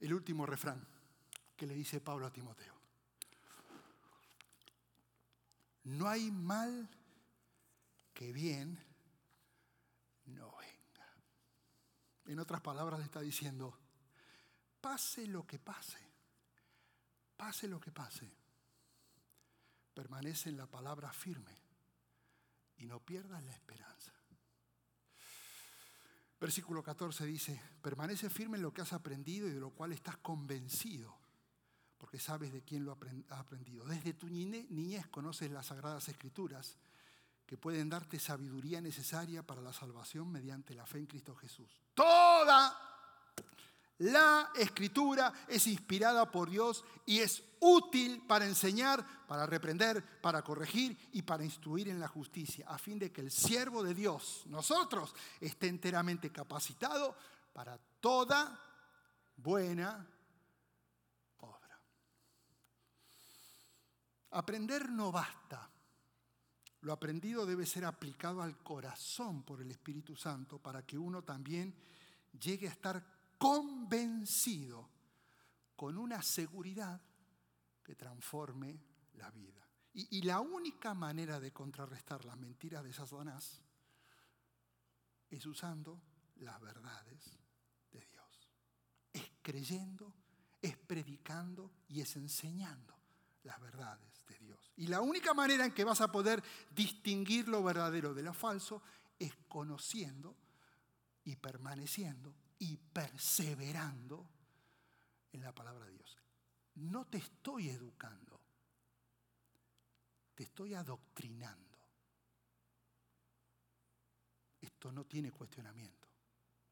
El 0.00 0.12
último 0.12 0.44
refrán 0.44 0.86
que 1.56 1.66
le 1.66 1.72
dice 1.72 2.02
Pablo 2.02 2.26
a 2.26 2.30
Timoteo. 2.30 2.74
No 5.84 6.06
hay 6.08 6.30
mal 6.30 6.90
que 8.12 8.34
bien 8.34 8.78
no 10.26 10.57
en 12.28 12.38
otras 12.38 12.60
palabras 12.60 13.00
le 13.00 13.06
está 13.06 13.20
diciendo, 13.20 13.78
pase 14.80 15.26
lo 15.26 15.46
que 15.46 15.58
pase, 15.58 15.98
pase 17.36 17.66
lo 17.66 17.80
que 17.80 17.90
pase, 17.90 18.30
permanece 19.94 20.50
en 20.50 20.58
la 20.58 20.66
palabra 20.66 21.10
firme 21.12 21.56
y 22.76 22.86
no 22.86 23.00
pierdas 23.00 23.42
la 23.42 23.52
esperanza. 23.52 24.12
Versículo 26.38 26.82
14 26.82 27.24
dice, 27.24 27.60
permanece 27.82 28.28
firme 28.28 28.58
en 28.58 28.62
lo 28.62 28.72
que 28.72 28.82
has 28.82 28.92
aprendido 28.92 29.48
y 29.48 29.52
de 29.52 29.60
lo 29.60 29.70
cual 29.70 29.92
estás 29.92 30.18
convencido, 30.18 31.16
porque 31.96 32.20
sabes 32.20 32.52
de 32.52 32.62
quién 32.62 32.84
lo 32.84 32.92
has 33.30 33.38
aprendido. 33.40 33.86
Desde 33.86 34.12
tu 34.12 34.28
niñez 34.28 35.08
conoces 35.08 35.50
las 35.50 35.66
sagradas 35.66 36.08
escrituras 36.08 36.76
que 37.48 37.56
pueden 37.56 37.88
darte 37.88 38.18
sabiduría 38.18 38.78
necesaria 38.78 39.42
para 39.42 39.62
la 39.62 39.72
salvación 39.72 40.30
mediante 40.30 40.74
la 40.74 40.84
fe 40.84 40.98
en 40.98 41.06
Cristo 41.06 41.34
Jesús. 41.34 41.80
Toda 41.94 42.78
la 44.00 44.50
escritura 44.54 45.32
es 45.48 45.66
inspirada 45.66 46.30
por 46.30 46.50
Dios 46.50 46.84
y 47.06 47.20
es 47.20 47.42
útil 47.60 48.22
para 48.28 48.44
enseñar, 48.44 49.02
para 49.26 49.46
reprender, 49.46 50.20
para 50.20 50.42
corregir 50.42 51.08
y 51.12 51.22
para 51.22 51.42
instruir 51.42 51.88
en 51.88 51.98
la 51.98 52.08
justicia, 52.08 52.66
a 52.68 52.76
fin 52.76 52.98
de 52.98 53.10
que 53.10 53.22
el 53.22 53.30
siervo 53.30 53.82
de 53.82 53.94
Dios, 53.94 54.42
nosotros, 54.44 55.14
esté 55.40 55.68
enteramente 55.68 56.30
capacitado 56.30 57.16
para 57.54 57.78
toda 57.98 58.60
buena 59.38 60.06
obra. 61.38 61.80
Aprender 64.32 64.90
no 64.90 65.10
basta. 65.10 65.70
Lo 66.82 66.92
aprendido 66.92 67.44
debe 67.44 67.66
ser 67.66 67.84
aplicado 67.84 68.40
al 68.40 68.58
corazón 68.62 69.42
por 69.42 69.60
el 69.60 69.70
Espíritu 69.70 70.14
Santo 70.14 70.58
para 70.58 70.86
que 70.86 70.96
uno 70.96 71.22
también 71.22 71.74
llegue 72.40 72.68
a 72.68 72.72
estar 72.72 73.04
convencido 73.36 74.88
con 75.74 75.98
una 75.98 76.22
seguridad 76.22 77.00
que 77.82 77.94
transforme 77.94 78.80
la 79.14 79.30
vida. 79.30 79.66
Y, 79.94 80.22
la 80.22 80.38
única 80.40 80.94
manera 80.94 81.40
de 81.40 81.52
contrarrestar 81.52 82.24
las 82.24 82.36
mentiras 82.36 82.84
de 82.84 82.92
Satanás 82.92 83.60
es 85.28 85.44
usando 85.46 86.00
las 86.36 86.60
verdades 86.60 87.36
de 87.90 88.06
Dios. 88.06 88.50
Es 89.12 89.28
creyendo, 89.42 90.14
es 90.62 90.76
predicando 90.76 91.72
y 91.88 92.00
es 92.00 92.14
enseñando 92.14 92.94
las 93.42 93.60
verdades 93.60 94.17
Dios. 94.36 94.72
Y 94.76 94.86
la 94.86 95.00
única 95.00 95.34
manera 95.34 95.64
en 95.64 95.72
que 95.72 95.84
vas 95.84 96.00
a 96.00 96.12
poder 96.12 96.42
distinguir 96.70 97.48
lo 97.48 97.62
verdadero 97.62 98.14
de 98.14 98.22
lo 98.22 98.34
falso 98.34 98.82
es 99.18 99.34
conociendo 99.48 100.36
y 101.24 101.36
permaneciendo 101.36 102.34
y 102.58 102.76
perseverando 102.76 104.28
en 105.32 105.42
la 105.42 105.54
palabra 105.54 105.86
de 105.86 105.92
Dios. 105.92 106.16
No 106.76 107.06
te 107.06 107.18
estoy 107.18 107.70
educando, 107.70 108.40
te 110.34 110.44
estoy 110.44 110.74
adoctrinando. 110.74 111.78
Esto 114.60 114.92
no 114.92 115.04
tiene 115.04 115.30
cuestionamiento, 115.30 116.08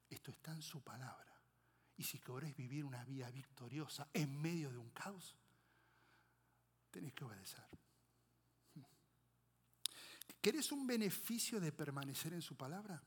esto 0.08 0.30
está 0.30 0.52
en 0.52 0.62
su 0.62 0.80
palabra. 0.82 1.36
Y 1.96 2.02
si 2.02 2.18
querés 2.18 2.54
vivir 2.54 2.84
una 2.84 3.04
vida 3.04 3.30
victoriosa 3.30 4.08
en 4.12 4.40
medio 4.40 4.70
de 4.70 4.78
un 4.78 4.90
caos, 4.90 5.34
tenés 6.96 7.12
que 7.12 7.24
obedecer. 7.24 7.62
¿Querés 10.40 10.72
un 10.72 10.86
beneficio 10.86 11.60
de 11.60 11.70
permanecer 11.70 12.32
en 12.32 12.40
su 12.40 12.56
palabra? 12.56 13.02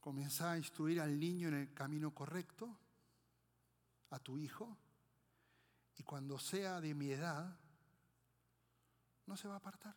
Comienza 0.00 0.52
a 0.52 0.58
instruir 0.58 1.00
al 1.00 1.18
niño 1.18 1.48
en 1.48 1.54
el 1.54 1.72
camino 1.72 2.12
correcto, 2.12 2.78
a 4.10 4.18
tu 4.18 4.36
hijo, 4.36 4.76
y 5.96 6.02
cuando 6.02 6.38
sea 6.38 6.78
de 6.82 6.92
mi 6.92 7.10
edad, 7.10 7.58
no 9.24 9.38
se 9.38 9.48
va 9.48 9.54
a 9.54 9.58
apartar. 9.58 9.96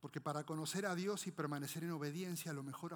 Porque 0.00 0.20
para 0.20 0.44
conocer 0.44 0.84
a 0.84 0.94
Dios 0.94 1.26
y 1.26 1.32
permanecer 1.32 1.84
en 1.84 1.92
obediencia, 1.92 2.52
lo 2.52 2.62
mejor, 2.62 2.94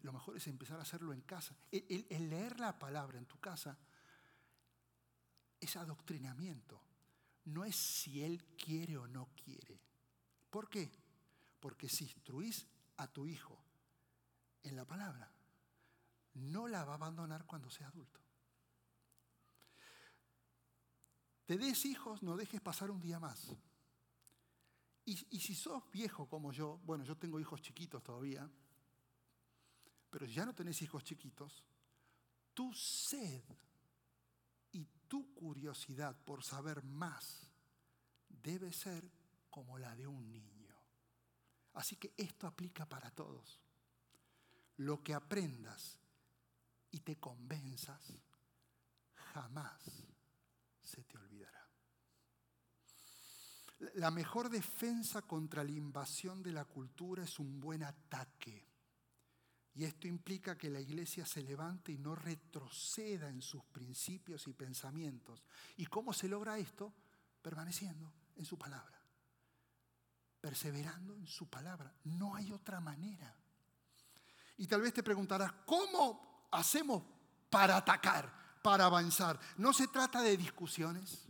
lo 0.00 0.12
mejor 0.14 0.38
es 0.38 0.46
empezar 0.46 0.78
a 0.78 0.82
hacerlo 0.82 1.12
en 1.12 1.20
casa. 1.20 1.54
el 1.70 2.30
leer 2.30 2.58
la 2.58 2.78
palabra 2.78 3.18
en 3.18 3.26
tu 3.26 3.38
casa 3.38 3.76
es 5.68 5.76
adoctrinamiento. 5.76 6.80
No 7.44 7.64
es 7.64 7.76
si 7.76 8.22
Él 8.22 8.42
quiere 8.56 8.96
o 8.96 9.06
no 9.06 9.28
quiere. 9.44 9.80
¿Por 10.50 10.68
qué? 10.68 10.90
Porque 11.60 11.88
si 11.88 12.04
instruís 12.04 12.66
a 12.96 13.06
tu 13.06 13.26
hijo 13.26 13.58
en 14.62 14.76
la 14.76 14.86
palabra, 14.86 15.30
no 16.34 16.68
la 16.68 16.84
va 16.84 16.92
a 16.92 16.96
abandonar 16.96 17.44
cuando 17.44 17.70
sea 17.70 17.88
adulto. 17.88 18.20
Te 21.44 21.56
des 21.56 21.84
hijos, 21.86 22.22
no 22.22 22.36
dejes 22.36 22.60
pasar 22.60 22.90
un 22.90 23.00
día 23.00 23.18
más. 23.18 23.48
Y, 25.04 25.18
y, 25.30 25.40
si 25.40 25.54
sos 25.54 25.90
viejo 25.90 26.28
como 26.28 26.52
yo, 26.52 26.78
bueno, 26.84 27.02
yo 27.02 27.16
tengo 27.16 27.40
hijos 27.40 27.62
chiquitos 27.62 28.02
todavía, 28.02 28.48
pero 30.10 30.26
si 30.26 30.34
ya 30.34 30.44
no 30.44 30.54
tenés 30.54 30.82
hijos 30.82 31.02
chiquitos, 31.02 31.64
tu 32.52 32.74
sed 32.74 33.42
tu 35.08 35.34
curiosidad 35.34 36.16
por 36.24 36.44
saber 36.44 36.84
más 36.84 37.50
debe 38.28 38.72
ser 38.72 39.10
como 39.50 39.78
la 39.78 39.96
de 39.96 40.06
un 40.06 40.30
niño. 40.30 40.76
Así 41.74 41.96
que 41.96 42.14
esto 42.16 42.46
aplica 42.46 42.86
para 42.86 43.10
todos. 43.10 43.60
Lo 44.76 45.02
que 45.02 45.14
aprendas 45.14 45.98
y 46.90 47.00
te 47.00 47.16
convenzas, 47.18 48.12
jamás 49.32 49.80
se 50.82 51.04
te 51.04 51.16
olvidará. 51.16 51.68
La 53.94 54.10
mejor 54.10 54.50
defensa 54.50 55.22
contra 55.22 55.62
la 55.62 55.70
invasión 55.70 56.42
de 56.42 56.52
la 56.52 56.64
cultura 56.64 57.22
es 57.22 57.38
un 57.38 57.60
buen 57.60 57.82
ataque. 57.84 58.67
Y 59.78 59.84
esto 59.84 60.08
implica 60.08 60.58
que 60.58 60.68
la 60.68 60.80
iglesia 60.80 61.24
se 61.24 61.40
levante 61.40 61.92
y 61.92 61.98
no 61.98 62.16
retroceda 62.16 63.28
en 63.28 63.40
sus 63.40 63.62
principios 63.62 64.48
y 64.48 64.52
pensamientos. 64.52 65.44
¿Y 65.76 65.86
cómo 65.86 66.12
se 66.12 66.26
logra 66.26 66.58
esto? 66.58 66.92
Permaneciendo 67.40 68.12
en 68.34 68.44
su 68.44 68.58
palabra. 68.58 69.00
Perseverando 70.40 71.14
en 71.14 71.28
su 71.28 71.48
palabra. 71.48 71.94
No 72.02 72.34
hay 72.34 72.50
otra 72.50 72.80
manera. 72.80 73.32
Y 74.56 74.66
tal 74.66 74.80
vez 74.80 74.92
te 74.92 75.04
preguntarás, 75.04 75.52
¿cómo, 75.64 76.48
hacemos 76.50 77.04
para 77.48 77.76
atacar, 77.76 78.58
para 78.60 78.86
avanzar? 78.86 79.38
No 79.58 79.72
se 79.72 79.86
trata 79.86 80.22
de 80.22 80.36
discusiones, 80.36 81.28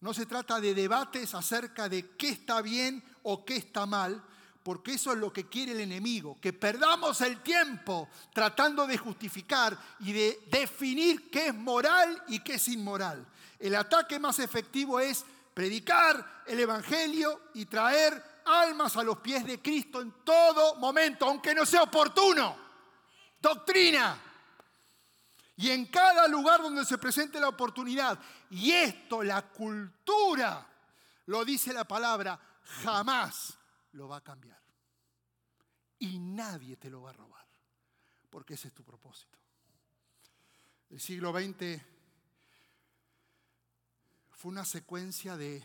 no 0.00 0.14
se 0.14 0.24
trata 0.24 0.58
de 0.58 0.72
debates 0.72 1.34
acerca 1.34 1.90
de 1.90 2.16
qué 2.16 2.30
está 2.30 2.62
bien 2.62 3.04
o 3.22 3.44
qué 3.44 3.56
está 3.56 3.84
mal, 3.84 4.24
porque 4.62 4.94
eso 4.94 5.12
es 5.12 5.18
lo 5.18 5.32
que 5.32 5.48
quiere 5.48 5.72
el 5.72 5.80
enemigo, 5.80 6.38
que 6.40 6.52
perdamos 6.52 7.20
el 7.20 7.40
tiempo 7.42 8.08
tratando 8.32 8.86
de 8.86 8.96
justificar 8.96 9.76
y 10.00 10.12
de 10.12 10.40
definir 10.50 11.30
qué 11.30 11.48
es 11.48 11.54
moral 11.54 12.22
y 12.28 12.40
qué 12.40 12.54
es 12.54 12.68
inmoral. 12.68 13.26
El 13.58 13.74
ataque 13.74 14.18
más 14.18 14.38
efectivo 14.38 15.00
es 15.00 15.24
predicar 15.52 16.42
el 16.46 16.60
Evangelio 16.60 17.48
y 17.54 17.66
traer 17.66 18.40
almas 18.44 18.96
a 18.96 19.02
los 19.02 19.18
pies 19.18 19.44
de 19.44 19.60
Cristo 19.60 20.00
en 20.00 20.12
todo 20.24 20.76
momento, 20.76 21.26
aunque 21.26 21.54
no 21.54 21.66
sea 21.66 21.82
oportuno. 21.82 22.56
Doctrina. 23.40 24.20
Y 25.56 25.70
en 25.70 25.86
cada 25.86 26.26
lugar 26.28 26.62
donde 26.62 26.84
se 26.84 26.98
presente 26.98 27.38
la 27.38 27.48
oportunidad. 27.48 28.18
Y 28.50 28.72
esto, 28.72 29.22
la 29.22 29.42
cultura, 29.42 30.66
lo 31.26 31.44
dice 31.44 31.72
la 31.72 31.84
palabra, 31.84 32.38
jamás 32.82 33.58
lo 33.92 34.08
va 34.08 34.18
a 34.18 34.24
cambiar. 34.24 34.60
Y 35.98 36.18
nadie 36.18 36.76
te 36.76 36.90
lo 36.90 37.02
va 37.02 37.10
a 37.10 37.14
robar, 37.14 37.46
porque 38.30 38.54
ese 38.54 38.68
es 38.68 38.74
tu 38.74 38.84
propósito. 38.84 39.38
El 40.90 41.00
siglo 41.00 41.32
XX 41.32 41.80
fue 44.30 44.50
una 44.50 44.64
secuencia 44.64 45.36
de 45.36 45.62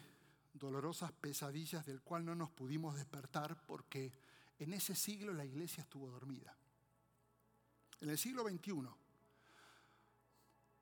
dolorosas 0.54 1.12
pesadillas 1.12 1.86
del 1.86 2.02
cual 2.02 2.26
no 2.26 2.36
nos 2.36 2.50
pudimos 2.52 2.96
despertar 2.96 3.66
porque 3.66 4.14
en 4.60 4.74
ese 4.74 4.96
siglo 4.96 5.34
la 5.34 5.46
iglesia 5.46 5.82
estuvo 5.82 6.10
dormida. 6.10 6.56
En 8.02 8.10
el 8.10 8.18
siglo 8.18 8.44
XXI 8.44 8.88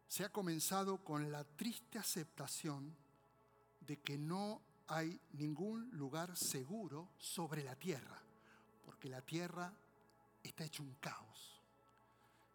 se 0.07 0.23
ha 0.23 0.31
comenzado 0.31 1.03
con 1.03 1.31
la 1.31 1.43
triste 1.43 1.97
aceptación 1.97 2.95
de 3.79 3.97
que 3.99 4.17
no 4.17 4.61
hay 4.87 5.19
ningún 5.33 5.89
lugar 5.97 6.35
seguro 6.35 7.09
sobre 7.17 7.63
la 7.63 7.75
tierra, 7.75 8.21
porque 8.83 9.09
la 9.09 9.21
tierra 9.21 9.73
está 10.43 10.63
hecho 10.63 10.83
un 10.83 10.95
caos. 10.95 11.61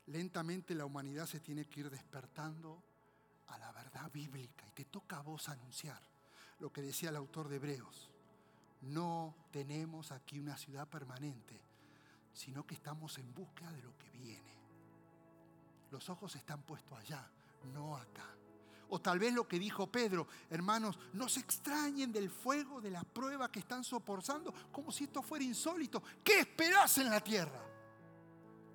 Lentamente 0.07 0.75
la 0.75 0.87
humanidad 0.87 1.27
se 1.27 1.41
tiene 1.41 1.67
que 1.67 1.81
ir 1.81 1.91
despertando 1.91 2.83
a 3.49 3.59
la 3.59 3.73
verdad 3.73 4.11
bíblica 4.13 4.67
y 4.67 4.73
te 4.73 4.85
toca 4.85 5.19
a 5.19 5.23
vos 5.23 5.49
anunciar 5.49 6.01
lo 6.61 6.73
que 6.73 6.83
decía 6.83 7.11
el 7.11 7.17
autor 7.17 7.49
de 7.49 7.57
Hebreos. 7.57 8.11
No 8.83 9.35
tenemos 9.51 10.13
aquí 10.13 10.39
una 10.39 10.57
ciudad 10.57 10.89
permanente, 10.89 11.61
sino 12.33 12.67
que 12.67 12.75
estamos 12.75 13.19
en 13.19 13.35
búsqueda 13.35 13.73
de 13.73 13.83
lo 13.83 13.97
que 13.99 14.11
viene. 14.11 14.51
Los 15.91 16.09
ojos 16.09 16.37
están 16.37 16.63
puestos 16.63 16.99
allá, 16.99 17.29
no 17.73 17.97
acá. 17.97 18.40
O 18.91 19.01
tal 19.01 19.19
vez 19.19 19.33
lo 19.33 19.47
que 19.47 19.59
dijo 19.59 19.87
Pedro, 19.87 20.27
hermanos, 20.51 20.99
no 21.13 21.29
se 21.29 21.41
extrañen 21.41 22.13
del 22.13 22.29
fuego 22.29 22.81
de 22.81 22.91
la 22.91 23.05
prueba 23.05 23.51
que 23.51 23.61
están 23.61 23.85
soportando, 23.85 24.53
como 24.73 24.91
si 24.91 25.05
esto 25.05 25.23
fuera 25.23 25.45
insólito. 25.45 26.03
¿Qué 26.23 26.41
esperás 26.41 26.99
en 26.99 27.09
la 27.09 27.21
tierra? 27.21 27.71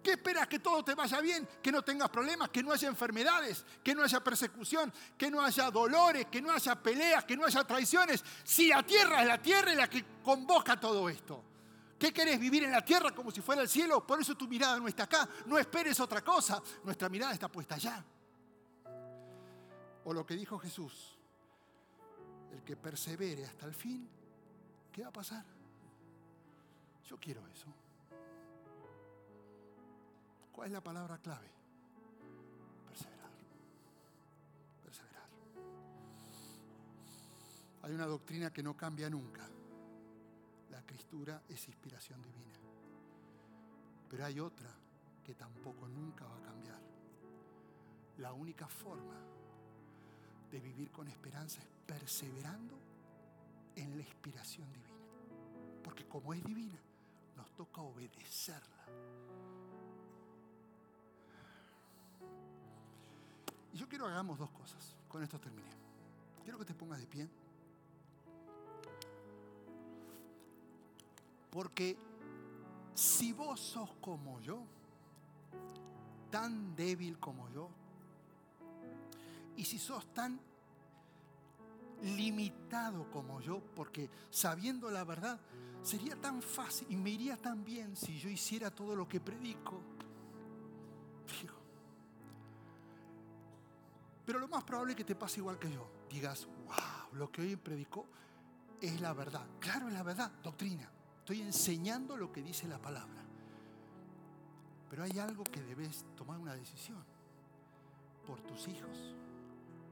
¿Qué 0.02 0.12
esperas 0.12 0.48
que 0.48 0.60
todo 0.60 0.84
te 0.84 0.94
vaya 0.94 1.20
bien? 1.20 1.48
Que 1.62 1.72
no 1.72 1.82
tengas 1.82 2.10
problemas, 2.10 2.50
que 2.50 2.62
no 2.62 2.72
haya 2.72 2.88
enfermedades, 2.88 3.66
que 3.84 3.96
no 3.96 4.04
haya 4.04 4.24
persecución, 4.24 4.94
que 5.18 5.32
no 5.32 5.42
haya 5.42 5.72
dolores, 5.72 6.28
que 6.28 6.42
no 6.42 6.52
haya 6.52 6.76
peleas, 6.76 7.26
que 7.26 7.36
no 7.36 7.44
haya 7.44 7.64
traiciones. 7.64 8.24
Si 8.44 8.68
la 8.68 8.84
tierra 8.84 9.22
es 9.22 9.28
la 9.28 9.42
tierra 9.42 9.72
es 9.72 9.78
la 9.78 9.90
que 9.90 10.06
convoca 10.24 10.80
todo 10.80 11.10
esto. 11.10 11.44
¿Qué 11.98 12.14
querés 12.14 12.40
vivir 12.40 12.64
en 12.64 12.72
la 12.72 12.86
tierra 12.86 13.16
como 13.16 13.32
si 13.32 13.42
fuera 13.42 13.64
el 13.64 13.70
cielo? 13.70 14.06
Por 14.06 14.22
eso 14.22 14.36
tu 14.36 14.48
mirada 14.48 14.78
no 14.78 14.88
está 14.88 15.04
acá. 15.04 15.28
No 15.48 15.58
esperes 15.58 16.00
otra 16.00 16.24
cosa. 16.24 16.62
Nuestra 16.84 17.10
mirada 17.10 17.34
está 17.34 17.48
puesta 17.48 17.76
allá. 17.76 18.06
O 20.06 20.14
lo 20.14 20.26
que 20.26 20.36
dijo 20.36 20.60
Jesús, 20.60 21.18
el 22.52 22.64
que 22.64 22.78
persevere 22.78 23.44
hasta 23.44 23.66
el 23.66 23.74
fin, 23.74 24.08
¿qué 24.92 25.02
va 25.02 25.10
a 25.10 25.14
pasar? 25.14 25.44
Yo 27.06 27.18
quiero 27.18 27.46
eso. 27.48 27.68
¿Cuál 30.52 30.68
es 30.68 30.74
la 30.74 30.82
palabra 30.82 31.18
clave? 31.18 31.50
Perseverar. 32.88 33.32
Perseverar. 34.84 35.30
Hay 37.82 37.94
una 37.94 38.06
doctrina 38.06 38.54
que 38.54 38.62
no 38.62 38.78
cambia 38.78 39.10
nunca. 39.10 39.50
La 40.70 40.78
escritura 40.78 41.42
es 41.50 41.68
inspiración 41.68 42.22
divina. 42.22 42.60
Pero 44.08 44.24
hay 44.24 44.40
otra 44.40 44.70
que 45.24 45.34
tampoco 45.34 45.88
nunca 45.88 46.26
va 46.26 46.38
a 46.38 46.42
cambiar. 46.42 46.80
La 48.20 48.34
única 48.34 48.68
forma 48.68 49.36
de 50.56 50.62
vivir 50.62 50.90
con 50.90 51.06
esperanza 51.10 51.60
es 51.60 51.68
perseverando 51.86 52.80
en 53.76 53.98
la 53.98 54.04
inspiración 54.04 54.72
divina. 54.72 54.96
Porque 55.84 56.08
como 56.08 56.34
es 56.34 56.42
divina, 56.46 56.80
nos 57.36 57.52
toca 57.56 57.82
obedecerla. 57.82 58.86
Y 63.74 63.78
yo 63.78 63.90
quiero 63.90 64.06
que 64.06 64.12
hagamos 64.12 64.40
dos 64.40 64.50
cosas. 64.52 64.96
Con 65.10 65.22
esto 65.24 65.38
terminé. 65.38 65.68
Quiero 66.42 66.58
que 66.58 66.64
te 66.64 66.74
pongas 66.74 67.02
de 67.02 67.08
pie. 67.08 67.30
Porque 71.52 71.98
si 72.94 73.34
vos 73.34 73.60
sos 73.60 73.90
como 74.00 74.40
yo, 74.40 74.64
tan 76.32 76.78
débil 76.78 77.20
como 77.20 77.50
yo, 77.50 77.70
y 79.58 79.66
si 79.66 79.78
sos 79.78 80.14
tan 80.14 80.40
limitado 82.02 83.10
como 83.10 83.40
yo, 83.42 83.62
porque 83.76 84.10
sabiendo 84.30 84.90
la 84.92 85.04
verdad, 85.04 85.40
sería 85.82 86.16
tan 86.16 86.42
fácil 86.42 86.88
y 86.90 86.96
me 86.96 87.12
iría 87.12 87.38
tan 87.38 87.64
bien 87.64 87.96
si 87.96 88.20
yo 88.20 88.30
hiciera 88.30 88.70
todo 88.70 88.96
lo 88.96 89.08
que 89.08 89.20
predico. 89.20 89.82
Pero 94.26 94.40
lo 94.40 94.48
más 94.48 94.64
probable 94.64 94.94
es 94.94 94.98
que 94.98 95.04
te 95.04 95.16
pase 95.16 95.40
igual 95.40 95.60
que 95.60 95.72
yo. 95.72 95.88
Digas, 96.10 96.48
wow, 96.66 97.14
lo 97.14 97.32
que 97.32 97.42
hoy 97.42 97.56
predicó 97.56 98.08
es 98.82 99.00
la 99.00 99.14
verdad. 99.14 99.46
Claro, 99.60 99.88
es 99.88 99.94
la 99.94 100.02
verdad, 100.02 100.32
doctrina. 100.44 100.90
Estoy 101.20 101.42
enseñando 101.42 102.18
lo 102.18 102.32
que 102.32 102.42
dice 102.42 102.68
la 102.68 102.80
palabra. 102.80 103.24
Pero 104.90 105.04
hay 105.04 105.20
algo 105.20 105.44
que 105.44 105.62
debes 105.62 106.06
tomar 106.16 106.40
una 106.40 106.56
decisión. 106.56 107.04
Por 108.26 108.42
tus 108.42 108.68
hijos, 108.68 109.16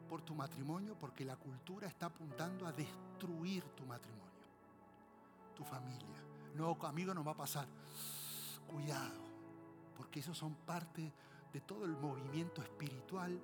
por 0.09 0.21
tu 0.21 0.35
matrimonio, 0.35 0.95
porque 0.99 1.25
la 1.25 1.35
cultura 1.35 1.87
está 1.87 2.07
apuntando 2.07 2.67
a 2.67 2.71
destruir 2.71 3.63
tu 3.75 3.85
matrimonio, 3.85 4.23
tu 5.55 5.63
familia. 5.63 6.23
No, 6.55 6.77
amigo, 6.83 7.13
no 7.13 7.23
va 7.23 7.31
a 7.31 7.37
pasar. 7.37 7.67
Cuidado, 8.67 9.21
porque 9.95 10.19
esos 10.19 10.37
son 10.37 10.55
parte 10.55 11.11
de 11.51 11.61
todo 11.61 11.85
el 11.85 11.95
movimiento 11.97 12.61
espiritual 12.61 13.39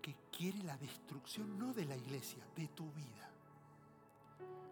que 0.00 0.16
quiere 0.30 0.62
la 0.62 0.76
destrucción 0.78 1.58
no 1.58 1.72
de 1.74 1.84
la 1.84 1.96
iglesia, 1.96 2.42
de 2.56 2.68
tu 2.68 2.90
vida. 2.92 3.30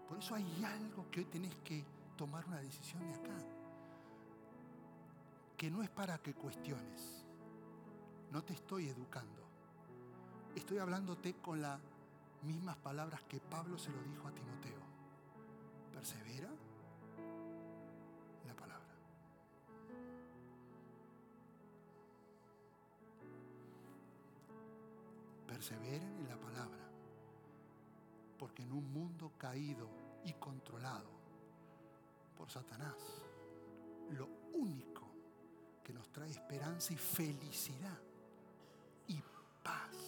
Por 0.09 0.19
eso 0.19 0.35
hay 0.35 0.65
algo 0.65 1.11
que 1.11 1.21
hoy 1.21 1.27
tenés 1.27 1.55
que 1.57 1.85
tomar 2.17 2.47
una 2.47 2.61
decisión 2.61 3.07
de 3.07 3.15
acá, 3.15 3.37
que 5.57 5.71
no 5.71 5.83
es 5.83 5.91
para 5.91 6.19
que 6.19 6.35
cuestiones, 6.35 7.25
no 8.33 8.43
te 8.43 8.55
estoy 8.55 8.89
educando, 8.89 9.48
estoy 10.59 10.79
hablándote 10.79 11.35
con 11.35 11.61
las 11.63 11.79
mismas 12.43 12.77
palabras 12.77 13.23
que 13.29 13.41
Pablo 13.41 13.79
se 13.79 13.91
lo 13.91 14.03
dijo 14.03 14.29
a 14.29 14.33
Timoteo. 14.33 14.81
Persevera 15.93 16.51
perseveren 25.59 26.19
en 26.21 26.29
la 26.29 26.37
palabra. 26.37 26.89
Porque 28.39 28.63
en 28.63 28.73
un 28.73 28.93
mundo 28.93 29.33
caído 29.37 29.89
y 30.25 30.33
controlado 30.35 31.11
por 32.37 32.49
Satanás, 32.49 32.95
lo 34.13 34.29
único 34.55 35.03
que 35.83 35.93
nos 35.93 36.13
trae 36.13 36.31
esperanza 36.31 36.93
y 36.93 36.97
felicidad 36.97 37.99
y 39.09 39.21
paz 39.65 40.08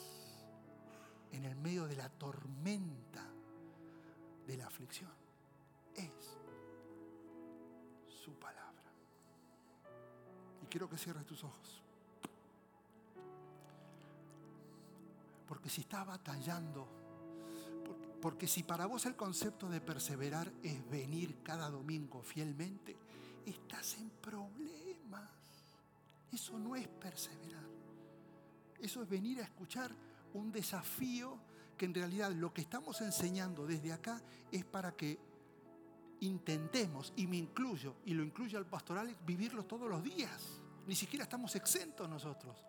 en 1.32 1.44
el 1.44 1.56
medio 1.56 1.86
de 1.86 1.96
la 1.96 2.08
tormenta 2.08 3.26
de 4.46 4.56
la 4.56 4.66
aflicción 4.66 5.10
es 5.94 6.38
su 8.08 8.32
palabra. 8.34 8.90
Y 10.62 10.66
quiero 10.66 10.88
que 10.88 10.98
cierres 10.98 11.26
tus 11.26 11.44
ojos. 11.44 11.82
Porque 15.46 15.68
si 15.68 15.80
estás 15.82 16.06
batallando, 16.06 16.86
porque 18.20 18.46
si 18.46 18.62
para 18.62 18.86
vos 18.86 19.06
el 19.06 19.16
concepto 19.16 19.68
de 19.68 19.80
perseverar 19.80 20.52
es 20.62 20.88
venir 20.90 21.42
cada 21.42 21.70
domingo 21.70 22.22
fielmente, 22.22 22.96
estás 23.46 23.98
en 23.98 24.10
problemas. 24.10 25.30
Eso 26.32 26.58
no 26.58 26.76
es 26.76 26.86
perseverar. 26.86 27.64
Eso 28.78 29.02
es 29.02 29.08
venir 29.08 29.40
a 29.40 29.44
escuchar 29.44 29.92
un 30.34 30.52
desafío 30.52 31.38
que 31.76 31.86
en 31.86 31.94
realidad 31.94 32.30
lo 32.32 32.52
que 32.52 32.60
estamos 32.60 33.00
enseñando 33.00 33.66
desde 33.66 33.92
acá 33.92 34.20
es 34.52 34.64
para 34.64 34.92
que 34.92 35.18
intentemos, 36.20 37.12
y 37.16 37.26
me 37.26 37.38
incluyo, 37.38 37.96
y 38.04 38.12
lo 38.12 38.22
incluyo 38.22 38.58
al 38.58 38.66
pastoral, 38.66 39.16
vivirlo 39.24 39.64
todos 39.64 39.88
los 39.88 40.02
días. 40.02 40.60
Ni 40.86 40.94
siquiera 40.94 41.24
estamos 41.24 41.54
exentos 41.56 42.08
nosotros. 42.08 42.64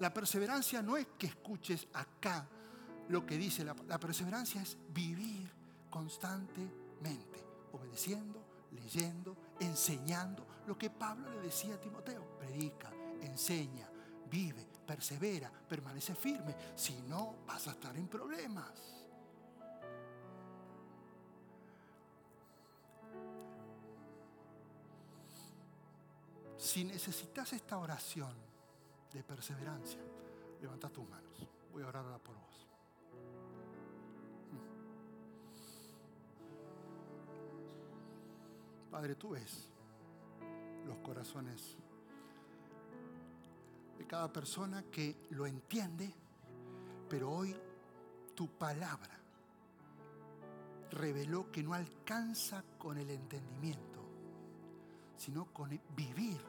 La 0.00 0.12
perseverancia 0.12 0.82
no 0.82 0.96
es 0.96 1.06
que 1.18 1.28
escuches 1.28 1.88
acá 1.94 2.46
lo 3.08 3.24
que 3.24 3.38
dice, 3.38 3.64
la, 3.64 3.74
la 3.86 3.98
perseverancia 3.98 4.62
es 4.62 4.76
vivir 4.92 5.50
constantemente, 5.90 7.44
obedeciendo, 7.72 8.42
leyendo, 8.72 9.36
enseñando 9.60 10.46
lo 10.66 10.76
que 10.76 10.90
Pablo 10.90 11.30
le 11.32 11.40
decía 11.42 11.74
a 11.74 11.80
Timoteo. 11.80 12.38
Predica, 12.38 12.90
enseña, 13.22 13.88
vive, 14.30 14.66
persevera, 14.86 15.50
permanece 15.50 16.14
firme. 16.14 16.54
Si 16.74 16.94
no, 17.02 17.36
vas 17.46 17.66
a 17.68 17.72
estar 17.72 17.96
en 17.96 18.08
problemas. 18.08 18.94
Si 26.56 26.84
necesitas 26.84 27.52
esta 27.52 27.78
oración 27.78 28.34
de 29.12 29.22
perseverancia, 29.22 30.00
levanta 30.60 30.88
tus 30.88 31.08
manos. 31.08 31.46
Voy 31.72 31.82
a 31.82 31.88
orar 31.88 32.04
por 32.20 32.34
vos. 32.34 32.66
Padre, 38.90 39.16
tú 39.16 39.30
ves 39.30 39.68
los 40.86 40.98
corazones 40.98 41.76
de 43.98 44.06
cada 44.06 44.32
persona 44.32 44.84
que 44.90 45.26
lo 45.30 45.46
entiende, 45.46 46.12
pero 47.08 47.30
hoy 47.30 47.54
tu 48.34 48.48
palabra 48.48 49.18
reveló 50.90 51.50
que 51.50 51.62
no 51.62 51.74
alcanza 51.74 52.64
con 52.78 52.98
el 52.98 53.10
entendimiento, 53.10 54.00
sino 55.16 55.46
con 55.46 55.78
vivir 55.96 56.40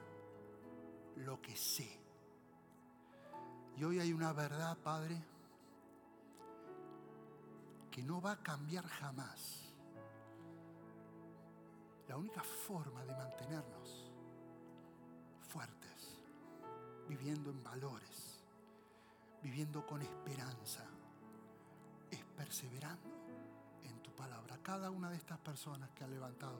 lo 1.17 1.41
que 1.41 1.55
sé. 1.55 1.99
Y 3.77 3.83
hoy 3.83 3.99
hay 3.99 4.13
una 4.13 4.31
verdad, 4.33 4.77
Padre, 4.77 5.21
que 7.91 8.03
no 8.03 8.21
va 8.21 8.33
a 8.33 8.43
cambiar 8.43 8.85
jamás 8.85 9.65
la 12.07 12.17
única 12.17 12.41
forma 12.41 13.03
de 13.05 13.13
mantenernos 13.15 14.04
viviendo 17.07 17.49
en 17.49 17.63
valores, 17.63 18.39
viviendo 19.41 19.85
con 19.85 20.01
esperanza, 20.01 20.83
es 22.11 22.23
perseverando 22.37 23.09
en 23.83 24.01
tu 24.01 24.11
palabra. 24.11 24.57
Cada 24.61 24.89
una 24.89 25.09
de 25.09 25.17
estas 25.17 25.37
personas 25.39 25.89
que 25.91 26.03
ha 26.03 26.07
levantado, 26.07 26.59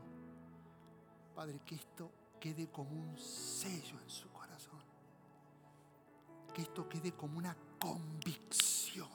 Padre, 1.36 1.62
que 1.66 1.76
esto 1.76 2.12
quede 2.40 2.70
como 2.70 2.92
un 2.92 3.18
sello 3.18 4.00
en 4.00 4.10
su 4.10 4.30
corazón. 4.30 4.80
Que 6.54 6.62
esto 6.62 6.88
quede 6.88 7.14
como 7.14 7.38
una 7.38 7.56
convicción. 7.80 9.10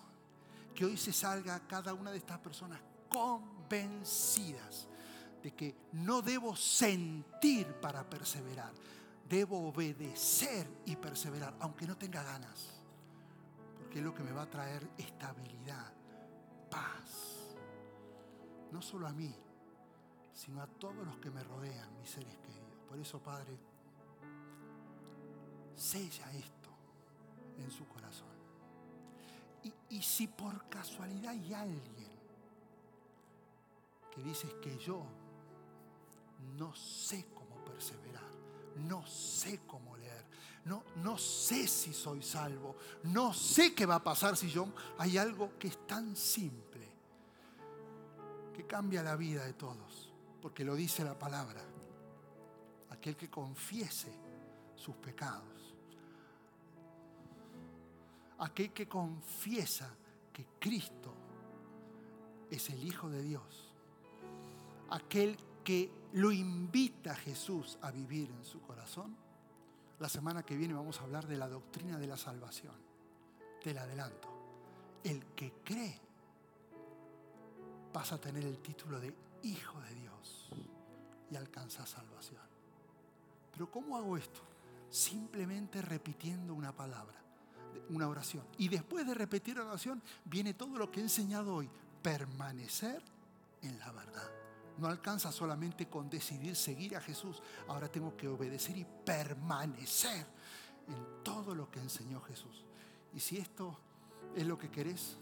Que 0.75 0.85
hoy 0.85 0.97
se 0.97 1.13
salga 1.13 1.61
cada 1.67 1.95
una 1.95 2.11
de 2.11 2.19
estas 2.19 2.39
personas 2.39 2.81
convencidas 3.09 4.89
de 5.43 5.53
que 5.53 5.75
no 5.93 6.23
debo 6.23 6.55
sentir 6.55 7.67
para 7.81 8.09
perseverar, 8.09 8.73
debo 9.31 9.69
obedecer 9.69 10.67
y 10.85 10.97
perseverar, 10.97 11.55
aunque 11.61 11.87
no 11.87 11.97
tenga 11.97 12.23
ganas, 12.25 12.83
porque 13.79 14.01
es 14.01 14.05
lo 14.05 14.13
que 14.13 14.25
me 14.25 14.33
va 14.33 14.43
a 14.43 14.51
traer 14.51 14.91
estabilidad, 14.99 15.93
paz, 16.69 17.55
no 18.73 18.83
solo 18.83 19.07
a 19.07 19.13
mí, 19.13 19.33
sino 20.35 20.61
a 20.61 20.67
todos 20.67 21.07
los 21.07 21.17
que 21.19 21.31
me 21.31 21.45
rodean, 21.45 21.97
mis 21.99 22.11
seres 22.11 22.37
queridos. 22.39 22.75
Por 22.89 22.99
eso, 22.99 23.21
Padre, 23.21 23.57
sella 25.77 26.33
esto 26.33 26.71
en 27.59 27.71
su 27.71 27.87
corazón. 27.87 28.29
Y, 29.91 30.03
si 30.03 30.27
por 30.27 30.69
casualidad 30.69 31.33
hay 31.33 31.53
alguien 31.53 32.11
que 34.11 34.23
dices 34.23 34.53
que 34.55 34.77
yo 34.79 35.05
no 36.57 36.75
sé 36.75 37.27
cómo 37.35 37.63
perseverar, 37.65 38.20
no 38.89 39.07
sé 39.07 39.61
cómo 39.67 39.97
leer, 39.97 40.25
no, 40.65 40.85
no 40.97 41.17
sé 41.17 41.67
si 41.67 41.93
soy 41.93 42.23
salvo, 42.23 42.77
no 43.05 43.33
sé 43.33 43.75
qué 43.75 43.87
va 43.87 43.97
a 43.97 44.05
pasar 44.05 44.37
si 44.37 44.51
yo... 44.51 44.69
Hay 44.99 45.17
algo 45.17 45.59
que 45.59 45.69
es 45.69 45.87
tan 45.87 46.15
simple, 46.15 46.87
que 48.55 48.67
cambia 48.67 49.03
la 49.03 49.17
vida 49.17 49.45
de 49.45 49.55
todos, 49.55 50.13
porque 50.43 50.65
lo 50.65 50.75
dice 50.75 51.05
la 51.05 51.19
palabra. 51.19 51.61
Aquel 52.91 53.17
que 53.17 53.31
confiese 53.31 54.13
sus 54.75 54.97
pecados, 54.97 55.75
aquel 58.39 58.73
que 58.73 58.89
confiesa 58.89 59.89
que 60.33 60.47
Cristo 60.59 61.15
es 62.51 62.69
el 62.71 62.85
Hijo 62.85 63.09
de 63.09 63.23
Dios, 63.23 63.75
aquel 64.91 65.37
que 65.65 66.00
lo 66.15 66.33
invita 66.33 67.13
a 67.13 67.17
Jesús 67.17 67.79
a 67.83 67.91
vivir 67.91 68.31
en 68.31 68.45
su 68.45 68.61
corazón, 68.61 69.17
la 69.99 70.09
semana 70.09 70.43
que 70.43 70.57
viene 70.57 70.75
vamos 70.75 71.01
a 71.01 71.05
hablar 71.05 71.27
de 71.27 71.37
la 71.37 71.49
doctrina 71.49 71.99
de 71.99 72.07
la 72.07 72.17
salvación. 72.17 72.75
Te 73.63 73.75
la 73.75 73.83
adelanto. 73.83 74.29
El 75.05 75.25
que 75.35 75.53
cree 75.65 76.01
pasa 77.93 78.17
a 78.17 78.21
tener 78.21 78.45
el 78.45 78.59
título 78.59 78.99
de 78.99 79.15
Hijo 79.43 79.81
de 79.81 79.95
Dios 79.95 80.51
y 81.31 81.37
alcanza 81.37 81.87
salvación. 81.87 82.43
Pero 83.53 83.71
¿cómo 83.71 83.97
hago 83.97 84.17
esto? 84.17 84.41
Simplemente 84.89 85.83
repitiendo 85.83 86.55
una 86.55 86.75
palabra, 86.75 87.21
una 87.91 88.09
oración. 88.09 88.45
Y 88.59 88.69
después 88.69 89.07
de 89.07 89.15
repetir 89.15 89.57
la 89.57 89.67
oración 89.67 90.03
viene 90.25 90.55
todo 90.55 90.79
lo 90.79 90.91
que 90.91 91.01
he 91.01 91.03
enseñado 91.03 91.55
hoy. 91.55 91.71
Permanecer 92.03 93.03
en 93.63 93.79
la 93.79 93.93
verdad. 93.93 94.40
No 94.81 94.89
alcanza 94.89 95.31
solamente 95.31 95.89
con 95.89 96.09
decidir 96.09 96.57
seguir 96.57 96.97
a 96.97 97.03
Jesús. 97.03 97.43
Ahora 97.69 97.89
tengo 97.89 98.17
que 98.17 98.27
obedecer 98.27 98.79
y 98.79 98.87
permanecer 99.05 100.27
en 100.89 101.23
todo 101.23 101.55
lo 101.55 101.71
que 101.71 101.81
enseñó 101.81 102.19
Jesús. 102.23 102.65
Y 103.13 103.21
si 103.21 103.37
esto 103.37 103.79
es 104.35 104.47
lo 104.47 104.59
que 104.59 104.71
querés, 104.71 105.19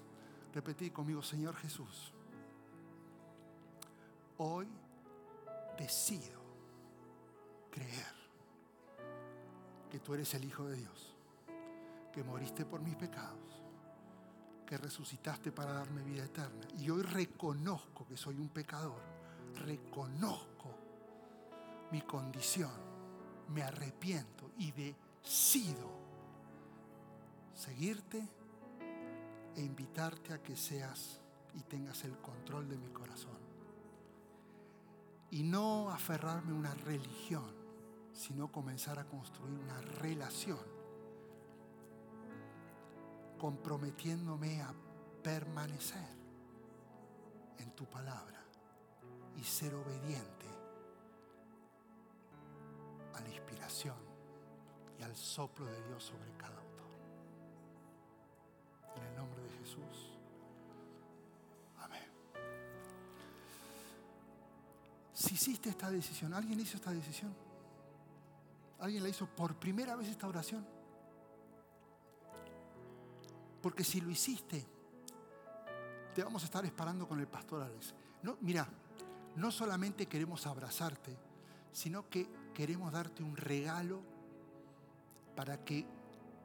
repetí 0.54 0.90
conmigo, 0.90 1.22
Señor 1.22 1.56
Jesús, 1.56 2.12
hoy 4.36 4.68
decido 5.76 6.40
creer 7.72 8.14
que 9.90 9.98
tú 9.98 10.14
eres 10.14 10.32
el 10.34 10.44
Hijo 10.44 10.68
de 10.68 10.76
Dios, 10.76 11.16
que 12.12 12.22
moriste 12.22 12.64
por 12.64 12.80
mis 12.80 12.94
pecados, 12.94 13.64
que 14.64 14.78
resucitaste 14.78 15.50
para 15.50 15.72
darme 15.72 16.04
vida 16.04 16.24
eterna. 16.24 16.68
Y 16.78 16.90
hoy 16.90 17.02
reconozco 17.02 18.06
que 18.06 18.16
soy 18.16 18.38
un 18.38 18.50
pecador 18.50 19.17
reconozco 19.54 20.74
mi 21.90 22.02
condición, 22.02 22.70
me 23.48 23.62
arrepiento 23.62 24.50
y 24.58 24.72
decido 24.72 25.88
seguirte 27.54 28.28
e 29.56 29.60
invitarte 29.60 30.32
a 30.32 30.42
que 30.42 30.56
seas 30.56 31.20
y 31.54 31.62
tengas 31.62 32.04
el 32.04 32.18
control 32.18 32.68
de 32.68 32.76
mi 32.76 32.88
corazón. 32.88 33.38
Y 35.30 35.42
no 35.42 35.90
aferrarme 35.90 36.52
a 36.52 36.54
una 36.54 36.74
religión, 36.74 37.52
sino 38.12 38.50
comenzar 38.50 38.98
a 38.98 39.04
construir 39.04 39.58
una 39.58 39.80
relación, 39.80 40.58
comprometiéndome 43.38 44.62
a 44.62 44.72
permanecer 45.22 46.16
en 47.58 47.70
tu 47.72 47.84
palabra 47.86 48.37
y 49.38 49.44
ser 49.44 49.72
obediente 49.74 50.46
a 53.14 53.20
la 53.20 53.28
inspiración 53.28 53.96
y 54.98 55.02
al 55.02 55.14
soplo 55.14 55.64
de 55.66 55.86
Dios 55.86 56.02
sobre 56.02 56.32
cada 56.36 56.58
autor. 56.58 56.88
En 58.96 59.02
el 59.04 59.16
nombre 59.16 59.40
de 59.42 59.50
Jesús. 59.50 60.18
Amén. 61.78 62.02
Si 65.12 65.34
hiciste 65.34 65.70
esta 65.70 65.90
decisión, 65.90 66.34
¿alguien 66.34 66.58
hizo 66.58 66.76
esta 66.76 66.90
decisión? 66.90 67.32
¿Alguien 68.80 69.04
la 69.04 69.08
hizo 69.08 69.26
por 69.26 69.54
primera 69.54 69.94
vez 69.94 70.08
esta 70.08 70.26
oración? 70.26 70.66
Porque 73.62 73.84
si 73.84 74.00
lo 74.00 74.10
hiciste, 74.10 74.64
te 76.14 76.24
vamos 76.24 76.42
a 76.42 76.46
estar 76.46 76.64
esperando 76.64 77.06
con 77.06 77.20
el 77.20 77.28
pastor 77.28 77.62
Alex. 77.62 77.94
No, 78.22 78.36
mira, 78.40 78.68
no 79.38 79.52
solamente 79.52 80.06
queremos 80.06 80.46
abrazarte, 80.46 81.16
sino 81.72 82.08
que 82.08 82.28
queremos 82.52 82.92
darte 82.92 83.22
un 83.22 83.36
regalo 83.36 84.02
para 85.36 85.64
que 85.64 85.86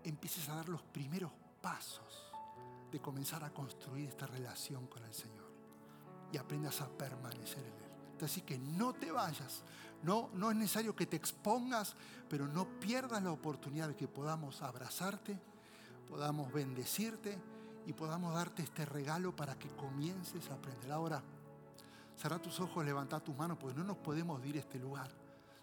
empieces 0.04 0.48
a 0.50 0.56
dar 0.56 0.70
los 0.70 0.84
primeros 0.84 1.32
pasos 1.62 2.32
de 2.92 3.00
comenzar 3.00 3.44
a 3.44 3.52
construir 3.52 4.10
esta 4.10 4.28
relación 4.28 4.86
con 4.86 5.04
el 5.04 5.14
Señor 5.14 5.52
y 6.32 6.38
aprendas 6.38 6.82
a 6.82 6.88
permanecer 6.88 7.66
en 7.66 7.74
Él. 7.74 8.24
Así 8.24 8.42
que 8.42 8.58
no 8.58 8.94
te 8.94 9.12
vayas, 9.12 9.64
no, 10.04 10.30
no 10.34 10.52
es 10.52 10.56
necesario 10.56 10.96
que 10.96 11.08
te 11.08 11.18
expongas, 11.18 11.96
pero 12.30 12.48
no 12.48 12.80
pierdas 12.80 13.22
la 13.24 13.32
oportunidad 13.32 13.90
de 13.90 13.96
que 13.96 14.08
podamos 14.08 14.62
abrazarte, 14.62 15.38
podamos 16.08 16.54
bendecirte 16.54 17.38
y 17.86 17.94
podamos 17.94 18.34
darte 18.34 18.62
este 18.62 18.86
regalo 18.86 19.36
para 19.36 19.56
que 19.56 19.68
comiences 19.70 20.50
a 20.50 20.54
aprender. 20.54 20.92
Ahora, 20.92 21.22
cerra 22.18 22.40
tus 22.40 22.60
ojos, 22.60 22.86
levanta 22.86 23.20
tus 23.20 23.36
manos, 23.36 23.58
porque 23.58 23.78
no 23.78 23.84
nos 23.84 23.98
podemos 23.98 24.44
ir 24.46 24.58
a 24.58 24.60
este 24.60 24.80
lugar 24.80 25.10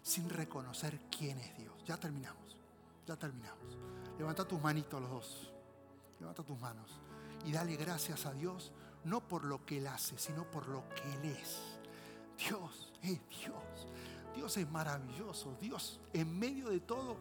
sin 0.01 0.29
reconocer 0.29 0.99
quién 1.15 1.37
es 1.39 1.57
Dios. 1.57 1.73
Ya 1.85 1.97
terminamos, 1.97 2.57
ya 3.05 3.15
terminamos. 3.15 3.77
Levanta 4.17 4.47
tus 4.47 4.61
manitos 4.61 5.01
los 5.01 5.09
dos, 5.09 5.53
levanta 6.19 6.43
tus 6.43 6.59
manos 6.59 6.99
y 7.45 7.51
dale 7.51 7.75
gracias 7.75 8.25
a 8.25 8.33
Dios, 8.33 8.71
no 9.03 9.21
por 9.21 9.45
lo 9.45 9.65
que 9.65 9.77
Él 9.77 9.87
hace, 9.87 10.17
sino 10.17 10.43
por 10.49 10.67
lo 10.67 10.83
que 10.89 11.13
Él 11.13 11.35
es. 11.37 11.59
Dios 12.37 12.91
es 13.01 13.19
Dios. 13.29 13.87
Dios 14.35 14.57
es 14.57 14.69
maravilloso. 14.69 15.57
Dios 15.59 15.99
en 16.13 16.37
medio 16.37 16.69
de 16.69 16.79
todo 16.79 17.17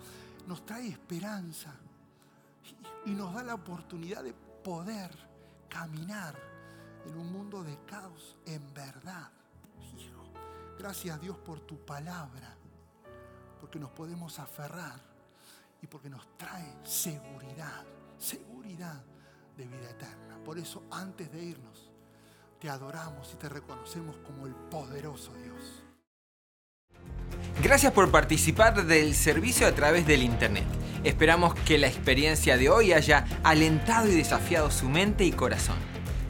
nos 0.47 0.65
trae 0.65 0.89
esperanza 0.89 1.75
y 3.07 3.11
nos 3.11 3.35
da 3.35 3.43
la 3.43 3.55
oportunidad 3.55 4.23
de 4.23 4.33
poder 4.33 5.11
caminar 5.69 6.50
en 7.07 7.17
un 7.17 7.33
mundo 7.33 7.63
de 7.63 7.79
caos 7.87 8.37
en 8.47 8.73
verdad. 8.75 9.31
gracias 10.79 11.21
Dios 11.21 11.37
por 11.37 11.61
tu 11.61 11.79
palabra, 11.85 12.57
porque 13.61 13.79
nos 13.79 13.91
podemos 13.91 14.39
aferrar 14.39 15.01
y 15.83 15.87
porque 15.87 16.09
nos 16.09 16.37
trae 16.37 16.77
seguridad, 16.85 17.85
seguridad 18.19 19.03
de 19.57 19.67
vida 19.67 19.91
eterna. 19.91 20.39
Por 20.45 20.59
eso 20.59 20.83
antes 20.91 21.31
de 21.33 21.43
irnos, 21.43 21.91
te 22.59 22.69
adoramos 22.69 23.33
y 23.35 23.37
te 23.37 23.49
reconocemos 23.49 24.17
como 24.19 24.47
el 24.47 24.55
poderoso 24.55 25.33
Dios. 25.35 25.83
Gracias 27.63 27.93
por 27.93 28.11
participar 28.11 28.87
del 28.87 29.15
servicio 29.15 29.67
a 29.67 29.73
través 29.73 30.07
del 30.07 30.23
Internet. 30.23 30.65
Esperamos 31.05 31.55
que 31.55 31.79
la 31.79 31.89
experiencia 31.89 32.57
de 32.57 32.69
hoy 32.69 32.93
haya 32.93 33.27
alentado 33.43 34.09
y 34.09 34.15
desafiado 34.15 34.71
su 34.71 34.89
mente 34.89 35.25
y 35.25 35.33
corazón. 35.33 35.90